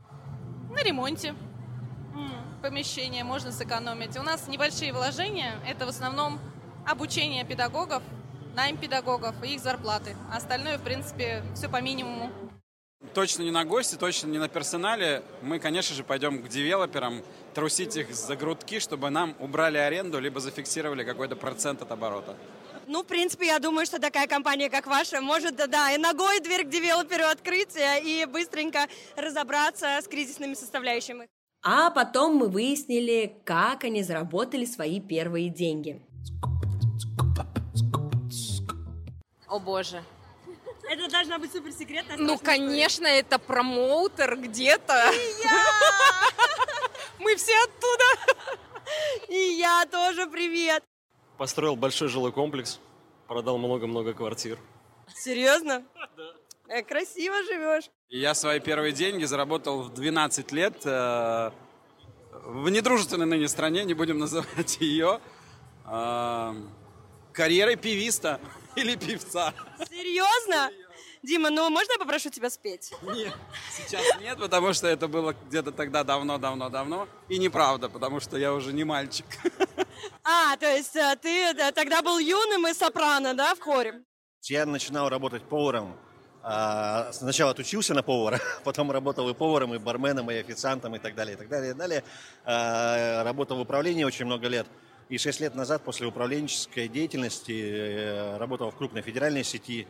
На 0.70 0.82
ремонте 0.82 1.34
помещения 2.66 3.22
можно 3.22 3.52
сэкономить. 3.52 4.16
У 4.16 4.22
нас 4.22 4.48
небольшие 4.48 4.92
вложения. 4.92 5.54
Это 5.66 5.86
в 5.86 5.88
основном 5.88 6.40
обучение 6.84 7.44
педагогов 7.44 8.02
найм 8.56 8.78
педагогов 8.78 9.34
и 9.44 9.54
их 9.54 9.60
зарплаты. 9.60 10.16
Остальное, 10.32 10.78
в 10.78 10.82
принципе, 10.82 11.42
все 11.54 11.68
по 11.68 11.80
минимуму. 11.80 12.30
Точно 13.14 13.42
не 13.42 13.50
на 13.50 13.64
гости, 13.64 13.96
точно 13.96 14.28
не 14.28 14.38
на 14.38 14.48
персонале. 14.48 15.22
Мы, 15.42 15.58
конечно 15.58 15.94
же, 15.94 16.02
пойдем 16.02 16.42
к 16.42 16.48
девелоперам, 16.48 17.22
трусить 17.54 17.96
их 17.96 18.14
за 18.14 18.34
грудки, 18.34 18.80
чтобы 18.80 19.10
нам 19.10 19.36
убрали 19.38 19.76
аренду, 19.76 20.18
либо 20.18 20.40
зафиксировали 20.40 21.04
какой-то 21.04 21.36
процент 21.36 21.82
от 21.82 21.92
оборота. 21.92 22.36
Ну, 22.86 23.02
в 23.02 23.06
принципе, 23.06 23.46
я 23.46 23.58
думаю, 23.58 23.84
что 23.84 24.00
такая 24.00 24.26
компания, 24.26 24.70
как 24.70 24.86
ваша, 24.86 25.20
может, 25.20 25.56
да, 25.56 25.92
и 25.92 25.98
ногой 25.98 26.40
дверь 26.40 26.64
к 26.64 26.70
девелоперу 26.70 27.24
открыть 27.24 27.76
э, 27.76 28.00
и 28.00 28.24
быстренько 28.26 28.86
разобраться 29.16 29.98
с 30.00 30.08
кризисными 30.08 30.54
составляющими. 30.54 31.26
А 31.62 31.90
потом 31.90 32.36
мы 32.36 32.48
выяснили, 32.48 33.36
как 33.44 33.84
они 33.84 34.02
заработали 34.02 34.64
свои 34.64 35.00
первые 35.00 35.48
деньги. 35.48 36.00
О 39.56 39.58
боже. 39.58 40.04
Это 40.90 41.08
должна 41.10 41.38
быть 41.38 41.50
суперсекретная 41.50 42.18
Ну, 42.18 42.36
конечно, 42.36 43.04
история. 43.04 43.20
это 43.20 43.38
промоутер 43.38 44.36
где-то. 44.36 45.10
И 45.12 45.42
я! 45.42 45.64
Мы 47.18 47.34
все 47.36 47.54
оттуда. 47.64 48.04
И 49.28 49.56
я 49.58 49.86
тоже 49.90 50.26
привет. 50.26 50.84
Построил 51.38 51.74
большой 51.74 52.08
жилой 52.08 52.32
комплекс, 52.32 52.78
продал 53.28 53.56
много-много 53.56 54.12
квартир. 54.12 54.58
Серьезно? 55.14 55.82
Да. 56.18 56.32
Э, 56.68 56.82
красиво 56.82 57.42
живешь. 57.44 57.84
Я 58.10 58.34
свои 58.34 58.60
первые 58.60 58.92
деньги 58.92 59.24
заработал 59.24 59.84
в 59.84 59.94
12 59.94 60.52
лет 60.52 60.84
э, 60.84 61.50
в 62.44 62.68
недружественной 62.68 63.24
ныне 63.26 63.48
стране, 63.48 63.84
не 63.84 63.94
будем 63.94 64.18
называть 64.18 64.76
ее, 64.80 65.18
э, 65.86 66.54
карьерой 67.32 67.76
певиста. 67.76 68.38
Или 68.76 68.94
певца. 68.94 69.52
Серьезно? 69.88 70.70
Дима, 71.22 71.50
ну 71.50 71.68
можно 71.70 71.92
я 71.92 71.98
попрошу 71.98 72.30
тебя 72.30 72.50
спеть? 72.50 72.92
Нет, 73.02 73.34
сейчас 73.76 74.02
нет, 74.20 74.38
потому 74.38 74.72
что 74.72 74.86
это 74.86 75.08
было 75.08 75.34
где-то 75.48 75.72
тогда 75.72 76.04
давно-давно-давно. 76.04 77.08
И 77.28 77.38
неправда, 77.38 77.88
потому 77.88 78.20
что 78.20 78.36
я 78.36 78.52
уже 78.52 78.72
не 78.72 78.84
мальчик. 78.84 79.26
А, 80.22 80.56
то 80.56 80.66
есть 80.66 80.94
э, 80.94 81.16
ты 81.20 81.54
тогда 81.72 82.02
был 82.02 82.18
юным 82.18 82.66
и 82.68 82.74
сопрано, 82.74 83.34
да, 83.34 83.54
в 83.54 83.60
хоре? 83.60 84.02
Я 84.42 84.66
начинал 84.66 85.08
работать 85.08 85.42
поваром. 85.42 85.96
А, 86.42 87.12
сначала 87.12 87.50
отучился 87.50 87.92
на 87.92 88.04
повара, 88.04 88.38
потом 88.64 88.92
работал 88.92 89.28
и 89.28 89.34
поваром, 89.34 89.74
и 89.74 89.78
барменом, 89.78 90.30
и 90.30 90.36
официантом, 90.36 90.94
и 90.94 91.00
так 91.00 91.16
далее, 91.16 91.34
и 91.34 91.36
так 91.36 91.48
далее, 91.48 91.72
и 91.72 91.74
далее. 91.74 92.04
А, 92.44 93.24
работал 93.24 93.56
в 93.56 93.60
управлении 93.60 94.04
очень 94.04 94.26
много 94.26 94.46
лет. 94.46 94.66
И 95.08 95.18
шесть 95.18 95.40
лет 95.40 95.54
назад, 95.54 95.82
после 95.84 96.06
управленческой 96.06 96.88
деятельности, 96.88 97.52
э, 97.52 98.36
работал 98.38 98.70
в 98.70 98.76
крупной 98.76 99.02
федеральной 99.02 99.44
сети. 99.44 99.86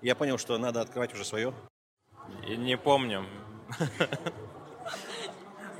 Я 0.00 0.14
понял, 0.14 0.38
что 0.38 0.56
надо 0.58 0.80
открывать 0.80 1.12
уже 1.12 1.24
свое. 1.24 1.52
Не 2.46 2.76
помню. 2.76 3.26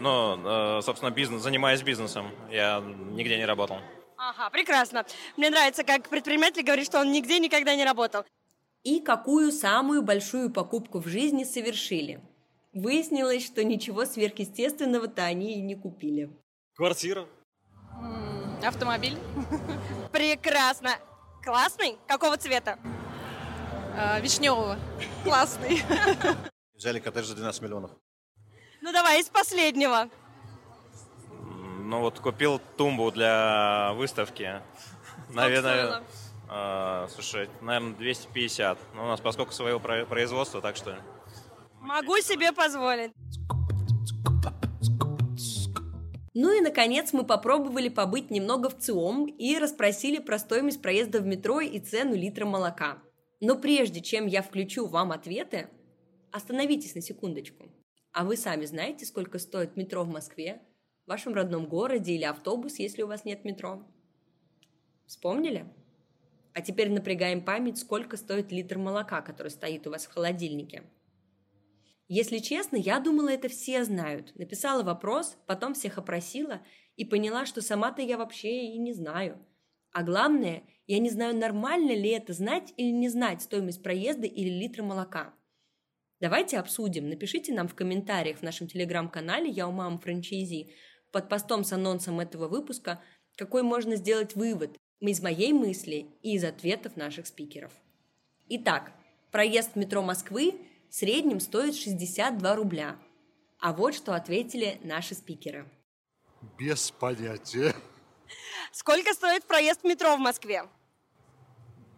Но, 0.01 0.79
э, 0.79 0.83
собственно, 0.83 1.11
бизнес, 1.11 1.43
занимаясь 1.43 1.83
бизнесом, 1.83 2.31
я 2.51 2.81
нигде 2.81 3.37
не 3.37 3.45
работал. 3.45 3.79
Ага, 4.17 4.51
прекрасно. 4.51 5.07
Мне 5.37 5.51
нравится, 5.51 5.85
как 5.85 6.09
предприниматель 6.09 6.63
говорит, 6.63 6.87
что 6.87 7.01
он 7.01 7.13
нигде 7.13 7.39
никогда 7.39 7.77
не 7.77 7.85
работал. 7.85 8.25
И 8.83 9.01
какую 9.01 9.53
самую 9.53 10.03
большую 10.03 10.51
покупку 10.51 11.01
в 11.01 11.07
жизни 11.07 11.45
совершили? 11.45 12.21
Выяснилось, 12.73 13.45
что 13.45 13.63
ничего 13.63 14.05
сверхъестественного-то 14.05 15.23
они 15.23 15.59
и 15.59 15.61
не 15.61 15.75
купили. 15.75 16.31
Квартира. 16.75 17.27
Автомобиль. 18.65 19.19
Прекрасно. 20.13 20.91
Классный? 21.43 21.99
Какого 22.07 22.37
цвета? 22.37 22.79
А, 23.97 24.21
вишневого. 24.21 24.79
Классный. 25.25 25.83
Взяли 26.75 27.01
коттедж 27.01 27.27
за 27.27 27.35
12 27.37 27.63
миллионов. 27.63 27.91
Ну 28.81 28.93
давай, 28.93 29.21
из 29.21 29.29
последнего. 29.29 30.09
Ну 31.83 32.01
вот 32.01 32.21
купил 32.21 32.61
тумбу 32.77 33.11
для 33.11 33.93
выставки. 33.95 34.63
Наверное, 35.31 36.03
э, 36.49 37.09
слушай, 37.11 37.49
наверное, 37.61 37.95
250. 37.95 38.79
Но 38.95 39.05
у 39.05 39.09
нас 39.09 39.21
поскольку 39.21 39.53
своего 39.53 39.81
производства, 39.81 40.61
так 40.61 40.77
что... 40.77 40.99
Могу 41.81 42.19
себе 42.19 42.53
позволить. 42.53 43.13
Ну 46.43 46.57
и, 46.57 46.63
наконец, 46.63 47.13
мы 47.13 47.27
попробовали 47.27 47.91
побыть 47.91 48.31
немного 48.31 48.71
в 48.71 48.79
ЦИОМ 48.79 49.27
и 49.27 49.59
расспросили 49.59 50.21
про 50.21 50.39
стоимость 50.39 50.81
проезда 50.81 51.21
в 51.21 51.27
метро 51.27 51.61
и 51.61 51.79
цену 51.79 52.17
литра 52.17 52.47
молока. 52.47 53.03
Но 53.41 53.59
прежде 53.59 54.01
чем 54.01 54.27
я 54.27 54.41
включу 54.41 54.87
вам 54.87 55.13
ответы, 55.13 55.69
остановитесь 56.33 56.95
на 56.95 57.03
секундочку. 57.03 57.71
А 58.13 58.25
вы 58.25 58.39
сами 58.39 58.65
знаете, 58.65 59.05
сколько 59.05 59.39
стоит 59.39 59.77
метро 59.77 60.03
в 60.03 60.09
Москве, 60.09 60.63
в 61.05 61.11
вашем 61.11 61.35
родном 61.35 61.67
городе 61.67 62.15
или 62.15 62.25
автобус, 62.25 62.79
если 62.79 63.03
у 63.03 63.07
вас 63.07 63.27
нет 63.27 63.45
метро? 63.45 63.87
Вспомнили? 65.07 65.67
А 66.55 66.63
теперь 66.63 66.91
напрягаем 66.91 67.45
память, 67.45 67.77
сколько 67.77 68.17
стоит 68.17 68.51
литр 68.51 68.79
молока, 68.79 69.21
который 69.21 69.49
стоит 69.49 69.87
у 69.87 69.91
вас 69.91 70.07
в 70.07 70.15
холодильнике. 70.15 70.85
Если 72.13 72.39
честно, 72.39 72.75
я 72.75 72.99
думала, 72.99 73.29
это 73.29 73.49
все 73.49 73.85
знают. 73.85 74.37
Написала 74.37 74.83
вопрос, 74.83 75.37
потом 75.47 75.75
всех 75.75 75.97
опросила 75.97 76.61
и 76.97 77.05
поняла, 77.05 77.47
что 77.47 77.63
сама-то 77.63 78.03
я 78.03 78.19
вообще 78.19 78.65
и 78.65 78.79
не 78.79 78.93
знаю. 78.93 79.39
А 79.93 80.03
главное, 80.03 80.65
я 80.89 80.99
не 80.99 81.09
знаю, 81.09 81.37
нормально 81.37 81.93
ли 81.93 82.11
это 82.11 82.33
знать 82.33 82.75
или 82.77 82.91
не 82.91 83.09
знать 83.09 83.43
стоимость 83.43 83.85
проезда 83.85 84.27
или 84.27 84.49
литра 84.49 84.83
молока. 84.83 85.33
Давайте 86.19 86.59
обсудим. 86.59 87.09
Напишите 87.09 87.55
нам 87.55 87.69
в 87.69 87.77
комментариях 87.77 88.39
в 88.39 88.43
нашем 88.43 88.67
телеграм-канале 88.67 89.49
«Я 89.49 89.69
у 89.69 89.71
мамы 89.71 90.01
франчайзи» 90.01 90.73
под 91.13 91.29
постом 91.29 91.63
с 91.63 91.73
анонсом 91.73 92.19
этого 92.19 92.49
выпуска, 92.49 93.01
какой 93.37 93.63
можно 93.63 93.95
сделать 93.95 94.35
вывод 94.35 94.77
из 94.99 95.23
моей 95.23 95.53
мысли 95.53 96.09
и 96.23 96.35
из 96.35 96.43
ответов 96.43 96.97
наших 96.97 97.29
спикеров. 97.29 97.71
Итак, 98.49 98.91
проезд 99.31 99.75
в 99.75 99.77
метро 99.77 100.03
Москвы 100.03 100.55
в 100.91 100.95
среднем 100.95 101.39
стоит 101.39 101.77
62 101.77 102.57
рубля. 102.57 102.99
А 103.61 103.73
вот 103.73 103.95
что 103.95 104.15
ответили 104.15 104.81
наши 104.83 105.15
спикеры. 105.15 105.67
Без 106.59 106.91
понятия. 106.91 107.75
Сколько 108.73 109.15
стоит 109.15 109.45
проезд 109.45 109.83
в 109.83 109.87
метро 109.87 110.17
в 110.17 110.19
Москве? 110.19 110.65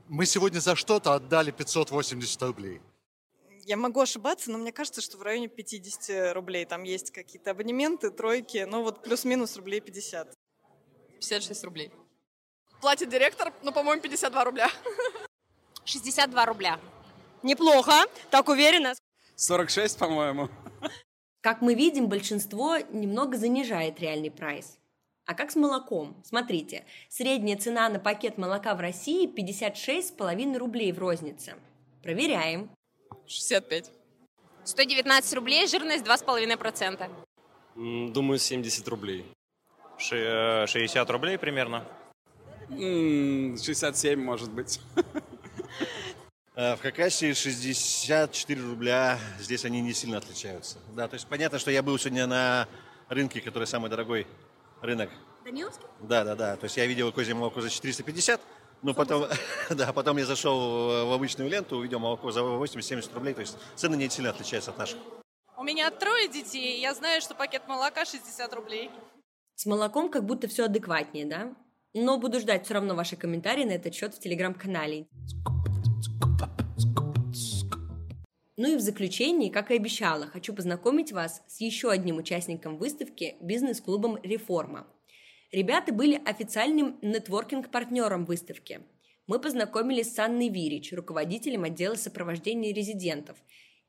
Мы 0.08 0.26
сегодня 0.26 0.60
за 0.60 0.76
что-то 0.76 1.14
отдали 1.14 1.50
580 1.50 2.42
рублей. 2.42 2.80
Я 3.64 3.76
могу 3.76 4.00
ошибаться, 4.00 4.50
но 4.50 4.58
мне 4.58 4.72
кажется, 4.72 5.00
что 5.00 5.16
в 5.16 5.22
районе 5.22 5.48
50 5.48 6.34
рублей. 6.34 6.66
Там 6.66 6.82
есть 6.82 7.12
какие-то 7.12 7.52
абонементы, 7.52 8.10
тройки, 8.10 8.66
ну 8.68 8.82
вот 8.82 9.02
плюс-минус 9.02 9.56
рублей 9.56 9.80
50. 9.80 10.34
56 11.14 11.64
рублей. 11.64 11.92
Платит 12.80 13.08
директор, 13.08 13.54
ну, 13.62 13.72
по-моему, 13.72 14.02
52 14.02 14.44
рубля. 14.44 14.68
62 15.84 16.46
рубля. 16.46 16.80
Неплохо, 17.42 17.92
так 18.30 18.48
уверенно. 18.48 18.94
46, 19.36 19.98
по-моему. 19.98 20.48
Как 21.40 21.60
мы 21.60 21.74
видим, 21.74 22.08
большинство 22.08 22.76
немного 22.78 23.36
занижает 23.36 23.98
реальный 24.00 24.30
прайс. 24.30 24.78
А 25.26 25.34
как 25.34 25.50
с 25.50 25.56
молоком? 25.56 26.16
Смотрите, 26.24 26.84
средняя 27.08 27.56
цена 27.56 27.88
на 27.88 27.98
пакет 27.98 28.38
молока 28.38 28.74
в 28.74 28.80
России 28.80 29.26
56,5 29.26 30.56
рублей 30.58 30.92
в 30.92 30.98
рознице. 30.98 31.54
Проверяем. 32.02 32.70
65. 33.26 33.90
119 34.64 35.34
рублей, 35.34 35.66
жирность 35.66 36.04
2,5%. 36.04 37.10
М, 37.76 38.12
Думаю, 38.12 38.38
70 38.38 38.86
рублей. 38.88 39.24
Ши- 39.98 40.16
э, 40.16 40.66
60 40.66 41.08
рублей 41.10 41.38
примерно. 41.38 41.84
М, 42.70 43.56
67, 43.56 44.20
может 44.22 44.50
быть. 44.52 44.80
Э, 46.54 46.76
В 46.76 46.82
Хакасии 46.82 47.32
64 47.32 48.60
рубля, 48.62 49.18
здесь 49.38 49.64
они 49.64 49.80
не 49.80 49.94
сильно 49.94 50.18
отличаются. 50.18 50.78
Да, 50.94 51.08
то 51.08 51.14
есть 51.14 51.26
понятно, 51.26 51.58
что 51.58 51.70
я 51.70 51.82
был 51.82 51.98
сегодня 51.98 52.26
на 52.26 52.68
рынке, 53.08 53.40
который 53.40 53.66
самый 53.66 53.88
дорогой 53.90 54.26
рынок. 54.82 55.10
Даниловский? 55.44 55.86
Да, 56.00 56.24
да, 56.24 56.34
да. 56.34 56.56
То 56.56 56.64
есть 56.64 56.76
я 56.76 56.86
видел 56.86 57.10
козье 57.12 57.34
молоко 57.34 57.60
за 57.62 57.70
450, 57.70 58.40
но 58.82 58.92
потом, 58.92 59.26
да, 59.70 59.92
потом 59.92 60.18
я 60.18 60.26
зашел 60.26 61.06
в 61.06 61.12
обычную 61.12 61.48
ленту, 61.48 61.76
увидел 61.76 61.98
молоко 61.98 62.30
за 62.30 62.40
80-70 62.40 63.14
рублей. 63.14 63.34
То 63.34 63.40
есть 63.40 63.56
цены 63.74 63.96
не 63.96 64.10
сильно 64.10 64.30
отличаются 64.30 64.72
от 64.72 64.78
наших. 64.78 64.98
У 65.56 65.64
меня 65.64 65.90
трое 65.90 66.28
детей, 66.28 66.80
я 66.80 66.92
знаю, 66.92 67.20
что 67.22 67.34
пакет 67.34 67.62
молока 67.66 68.04
60 68.04 68.52
рублей. 68.54 68.90
С 69.54 69.64
молоком 69.64 70.10
как 70.10 70.24
будто 70.24 70.48
все 70.48 70.64
адекватнее, 70.64 71.24
да? 71.24 71.54
Но 71.94 72.18
буду 72.18 72.40
ждать 72.40 72.64
все 72.64 72.74
равно 72.74 72.94
ваши 72.94 73.16
комментарии 73.16 73.64
на 73.64 73.72
этот 73.72 73.94
счет 73.94 74.14
в 74.14 74.18
телеграм-канале. 74.18 75.06
Ну 78.56 78.72
и 78.72 78.76
в 78.76 78.80
заключении, 78.80 79.48
как 79.48 79.70
и 79.70 79.76
обещала, 79.76 80.26
хочу 80.26 80.54
познакомить 80.54 81.10
вас 81.10 81.42
с 81.48 81.60
еще 81.60 81.90
одним 81.90 82.18
участником 82.18 82.76
выставки 82.76 83.36
бизнес-клубом 83.40 84.18
«Реформа». 84.22 84.86
Ребята 85.52 85.92
были 85.92 86.20
официальным 86.24 86.98
нетворкинг-партнером 87.02 88.24
выставки. 88.24 88.80
Мы 89.26 89.38
познакомились 89.38 90.14
с 90.14 90.18
Анной 90.18 90.48
Вирич, 90.48 90.92
руководителем 90.92 91.64
отдела 91.64 91.94
сопровождения 91.94 92.74
резидентов, 92.74 93.38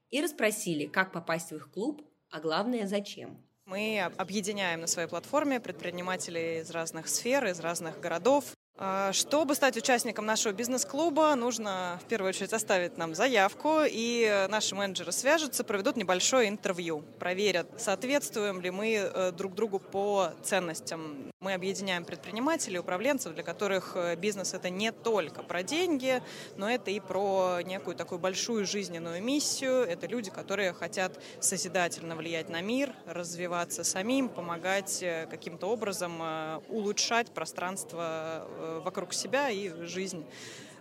и 0.09 0.21
расспросили, 0.21 0.85
как 0.85 1.11
попасть 1.11 1.51
в 1.51 1.55
их 1.55 1.71
клуб, 1.71 2.01
а 2.29 2.39
главное, 2.39 2.87
зачем. 2.87 3.37
Мы 3.65 3.99
об- 3.99 4.13
объединяем 4.17 4.81
на 4.81 4.87
своей 4.87 5.07
платформе 5.07 5.59
предпринимателей 5.59 6.59
из 6.59 6.69
разных 6.69 7.07
сфер, 7.07 7.45
из 7.45 7.59
разных 7.59 7.99
городов. 7.99 8.53
А, 8.75 9.13
Чтобы 9.13 9.53
стать 9.53 9.77
участником 9.77 10.25
нашего 10.25 10.51
бизнес-клуба, 10.51 11.35
нужно 11.35 11.99
в 12.03 12.07
первую 12.07 12.29
очередь 12.29 12.53
оставить 12.53 12.97
нам 12.97 13.13
заявку, 13.13 13.81
и 13.85 14.47
наши 14.49 14.73
менеджеры 14.73 15.11
свяжутся, 15.11 15.63
проведут 15.63 15.95
небольшое 15.95 16.49
интервью, 16.49 17.03
проверят, 17.19 17.67
соответствуем 17.77 18.61
ли 18.61 18.71
мы 18.71 18.93
э, 18.95 19.31
друг 19.31 19.53
другу 19.53 19.77
по 19.77 20.31
ценностям. 20.41 21.31
Мы 21.39 21.53
объединяем 21.53 22.03
предпринимателей, 22.03 22.79
управленцев, 22.79 23.35
для 23.35 23.43
которых 23.43 23.91
э, 23.95 24.15
бизнес 24.15 24.55
это 24.55 24.71
не 24.71 24.91
только 24.91 25.43
про 25.43 25.61
деньги, 25.61 26.23
но 26.57 26.67
это 26.67 26.89
и 26.89 26.99
про 26.99 27.59
некую 27.63 27.95
такую 27.95 28.17
большую 28.17 28.65
жизненную 28.65 29.21
миссию. 29.21 29.83
Это 29.83 30.07
люди, 30.07 30.31
которые 30.31 30.73
хотят 30.73 31.19
созидательно 31.39 32.15
влиять 32.15 32.49
на 32.49 32.61
мир, 32.61 32.91
развиваться 33.05 33.83
самим, 33.83 34.29
помогать 34.29 35.03
э, 35.03 35.27
каким-то 35.29 35.67
образом 35.67 36.23
улучшать 36.69 37.31
пространство 37.31 38.47
вокруг 38.83 39.13
себя 39.13 39.49
и 39.49 39.69
жизнь 39.85 40.25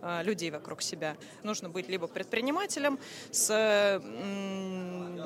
э, 0.00 0.22
людей 0.22 0.50
вокруг 0.50 0.82
себя. 0.82 1.16
Нужно 1.42 1.68
быть 1.68 1.88
либо 1.88 2.06
предпринимателем 2.06 2.98
с, 3.30 3.46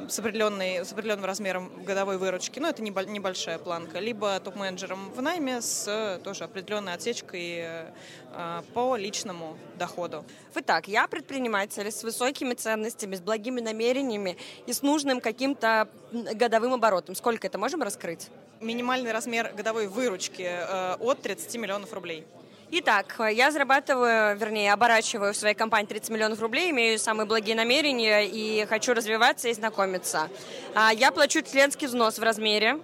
с, 0.08 0.18
определенной, 0.18 0.84
с 0.84 0.92
определенным 0.92 1.24
размером 1.24 1.84
годовой 1.84 2.18
выручки, 2.18 2.58
но 2.58 2.68
это 2.68 2.82
небо- 2.82 3.06
небольшая 3.06 3.58
планка, 3.58 3.98
либо 3.98 4.38
топ-менеджером 4.40 5.10
в 5.12 5.22
найме 5.22 5.60
с 5.60 6.20
тоже 6.24 6.44
определенной 6.44 6.94
отсечкой 6.94 7.56
э, 7.58 8.62
по 8.74 8.96
личному 8.96 9.56
доходу. 9.78 10.24
Итак, 10.54 10.88
я 10.88 11.06
предприниматель 11.08 11.90
с 11.90 12.02
высокими 12.02 12.54
ценностями, 12.54 13.16
с 13.16 13.20
благими 13.20 13.60
намерениями 13.60 14.36
и 14.66 14.72
с 14.72 14.82
нужным 14.82 15.20
каким-то 15.20 15.88
годовым 16.12 16.74
оборотом. 16.74 17.14
Сколько 17.14 17.46
это 17.46 17.58
можем 17.58 17.82
раскрыть? 17.82 18.28
Минимальный 18.60 19.12
размер 19.12 19.52
годовой 19.54 19.86
выручки 19.86 20.42
э, 20.42 20.94
от 20.98 21.22
30 21.22 21.56
миллионов 21.56 21.92
рублей. 21.92 22.26
Итак, 22.68 23.14
я 23.32 23.52
зарабатываю, 23.52 24.36
вернее, 24.36 24.72
оборачиваю 24.72 25.32
в 25.32 25.36
своей 25.36 25.54
компании 25.54 25.86
30 25.86 26.10
миллионов 26.10 26.40
рублей, 26.40 26.72
имею 26.72 26.98
самые 26.98 27.24
благие 27.24 27.54
намерения 27.54 28.26
и 28.26 28.66
хочу 28.66 28.92
развиваться 28.92 29.48
и 29.48 29.54
знакомиться. 29.54 30.28
А, 30.74 30.92
Я 30.92 31.12
плачу 31.12 31.42
членский 31.42 31.86
взнос 31.86 32.18
в 32.18 32.22
размере. 32.24 32.80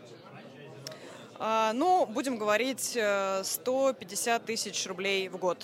А, 1.40 1.72
Ну, 1.72 2.06
будем 2.06 2.38
говорить, 2.38 2.92
э, 2.94 3.42
150 3.42 4.44
тысяч 4.44 4.86
рублей 4.86 5.28
в 5.28 5.36
год. 5.36 5.58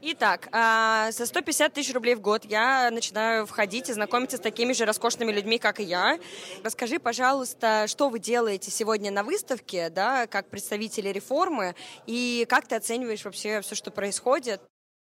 Итак, 0.00 0.48
а, 0.52 1.10
за 1.10 1.26
150 1.26 1.72
тысяч 1.72 1.92
рублей 1.92 2.14
в 2.14 2.20
год 2.20 2.44
я 2.44 2.88
начинаю 2.92 3.46
входить 3.46 3.88
и 3.88 3.92
знакомиться 3.92 4.36
с 4.36 4.40
такими 4.40 4.72
же 4.72 4.84
роскошными 4.84 5.32
людьми, 5.32 5.58
как 5.58 5.80
и 5.80 5.82
я. 5.82 6.20
Расскажи, 6.62 7.00
пожалуйста, 7.00 7.86
что 7.88 8.08
вы 8.08 8.20
делаете 8.20 8.70
сегодня 8.70 9.10
на 9.10 9.24
выставке, 9.24 9.90
да, 9.90 10.28
как 10.28 10.50
представители 10.50 11.08
реформы, 11.08 11.74
и 12.06 12.46
как 12.48 12.68
ты 12.68 12.76
оцениваешь 12.76 13.24
вообще 13.24 13.60
все, 13.60 13.74
что 13.74 13.90
происходит? 13.90 14.60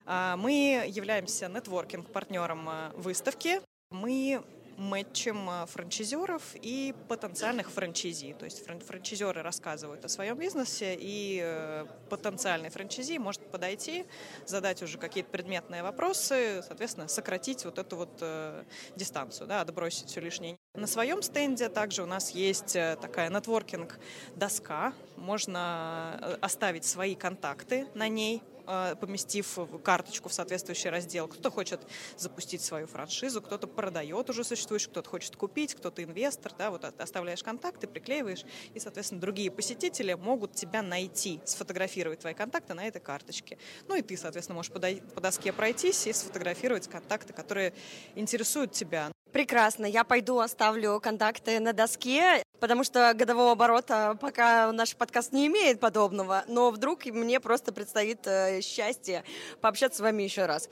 А, 0.05 0.35
Мы 0.35 0.83
являемся 0.87 1.47
нетворкинг-партнером 1.47 2.67
э, 2.67 2.91
выставки. 2.95 3.61
Мы 3.91 4.41
мэтчем 4.81 5.49
э, 5.49 5.65
франчайзеров 5.67 6.55
и 6.55 6.93
потенциальных 7.07 7.71
франчайзи. 7.71 8.33
То 8.37 8.45
есть 8.45 8.65
фран- 8.65 8.79
франчайзеры 8.79 9.41
рассказывают 9.41 10.03
о 10.03 10.09
своем 10.09 10.37
бизнесе, 10.37 10.97
и 10.99 11.39
э, 11.43 11.85
потенциальный 12.09 12.69
франчайзи 12.69 13.17
может 13.17 13.41
подойти, 13.51 14.05
задать 14.45 14.81
уже 14.81 14.97
какие-то 14.97 15.29
предметные 15.29 15.83
вопросы, 15.83 16.63
соответственно, 16.67 17.07
сократить 17.07 17.63
вот 17.65 17.77
эту 17.77 17.95
вот 17.95 18.17
э, 18.21 18.63
дистанцию, 18.95 19.47
да, 19.47 19.61
отбросить 19.61 20.09
все 20.09 20.19
лишнее. 20.19 20.61
На 20.73 20.88
своем 20.88 21.21
стенде 21.21 21.67
также 21.67 22.01
у 22.01 22.05
нас 22.05 22.31
есть 22.31 22.77
э, 22.77 22.97
такая 23.01 23.29
нетворкинг-доска. 23.29 24.93
Можно 25.17 26.17
э, 26.21 26.38
оставить 26.39 26.86
свои 26.86 27.13
контакты 27.13 27.88
на 27.93 28.07
ней, 28.07 28.41
э, 28.67 28.95
поместив 28.95 29.60
карточку 29.84 30.29
в 30.29 30.34
соответствующий 30.34 30.89
раздел. 30.89 31.27
Кто-то 31.27 31.51
хочет 31.51 31.81
запустить 32.15 32.62
свою 32.62 32.88
франшизу, 32.88 33.41
кто-то 33.41 33.67
продает 33.67 34.29
уже 34.29 34.45
существующую, 34.45 34.91
кто-то 34.91 35.10
хочет 35.10 35.36
купить, 35.36 35.75
кто-то 35.75 36.05
инвестор. 36.05 36.53
Да, 36.57 36.71
вот 36.71 36.86
от- 36.86 37.01
оставляешь 37.01 37.43
контакты, 37.43 37.86
приклеиваешь, 37.86 38.45
и, 38.73 38.79
соответственно, 38.79 39.19
другие 39.19 39.51
посетители 39.51 40.13
могут 40.13 40.55
тебя 40.55 40.81
найти, 40.81 41.41
сфотографировать 41.43 42.21
твои 42.21 42.34
контакты 42.34 42.75
на 42.75 42.88
этой 42.88 43.01
карточке. 43.01 43.57
Ну 43.89 43.95
и 43.95 44.01
ты, 44.01 44.15
соответственно, 44.15 44.55
можешь 44.55 44.71
по 44.71 45.19
доске 45.19 45.51
пройтись 45.51 46.07
и 46.07 46.13
сфотографировать 46.13 46.88
контакты, 46.88 47.34
которые 47.34 47.73
интересуют 48.15 48.71
тебя. 48.71 49.11
Прекрасно, 49.31 49.85
я 49.85 50.03
пойду 50.03 50.39
оставлю 50.39 50.99
контакты 50.99 51.59
на 51.61 51.71
доске, 51.71 52.43
потому 52.59 52.83
что 52.83 53.13
годового 53.15 53.53
оборота 53.53 54.17
пока 54.19 54.71
наш 54.73 54.95
подкаст 54.95 55.31
не 55.31 55.47
имеет 55.47 55.79
подобного, 55.79 56.43
но 56.47 56.69
вдруг 56.69 57.05
мне 57.05 57.39
просто 57.39 57.71
предстоит 57.71 58.27
э, 58.27 58.61
счастье 58.61 59.23
пообщаться 59.61 59.99
с 59.99 60.01
вами 60.01 60.23
еще 60.23 60.45
раз. 60.47 60.69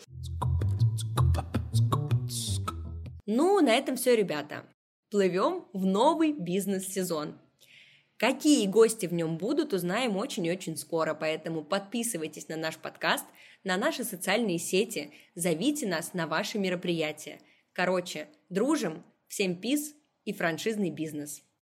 Ну, 3.25 3.61
на 3.61 3.69
этом 3.69 3.95
все, 3.95 4.15
ребята. 4.15 4.65
Плывем 5.09 5.65
в 5.71 5.85
новый 5.85 6.33
бизнес-сезон. 6.33 7.39
Какие 8.17 8.67
гости 8.67 9.05
в 9.05 9.13
нем 9.13 9.37
будут, 9.37 9.71
узнаем 9.71 10.17
очень 10.17 10.45
и 10.45 10.51
очень 10.51 10.75
скоро, 10.75 11.13
поэтому 11.13 11.63
подписывайтесь 11.63 12.49
на 12.49 12.57
наш 12.57 12.75
подкаст, 12.75 13.25
на 13.63 13.77
наши 13.77 14.03
социальные 14.03 14.59
сети, 14.59 15.13
зовите 15.35 15.87
нас 15.87 16.13
на 16.13 16.27
ваши 16.27 16.59
мероприятия. 16.59 17.39
Короче, 17.79 18.27
дружим, 18.49 19.05
всем 19.29 19.55
пиз 19.55 19.95
и 20.25 20.33
франшизный 20.33 20.89
бизнес. 20.89 21.45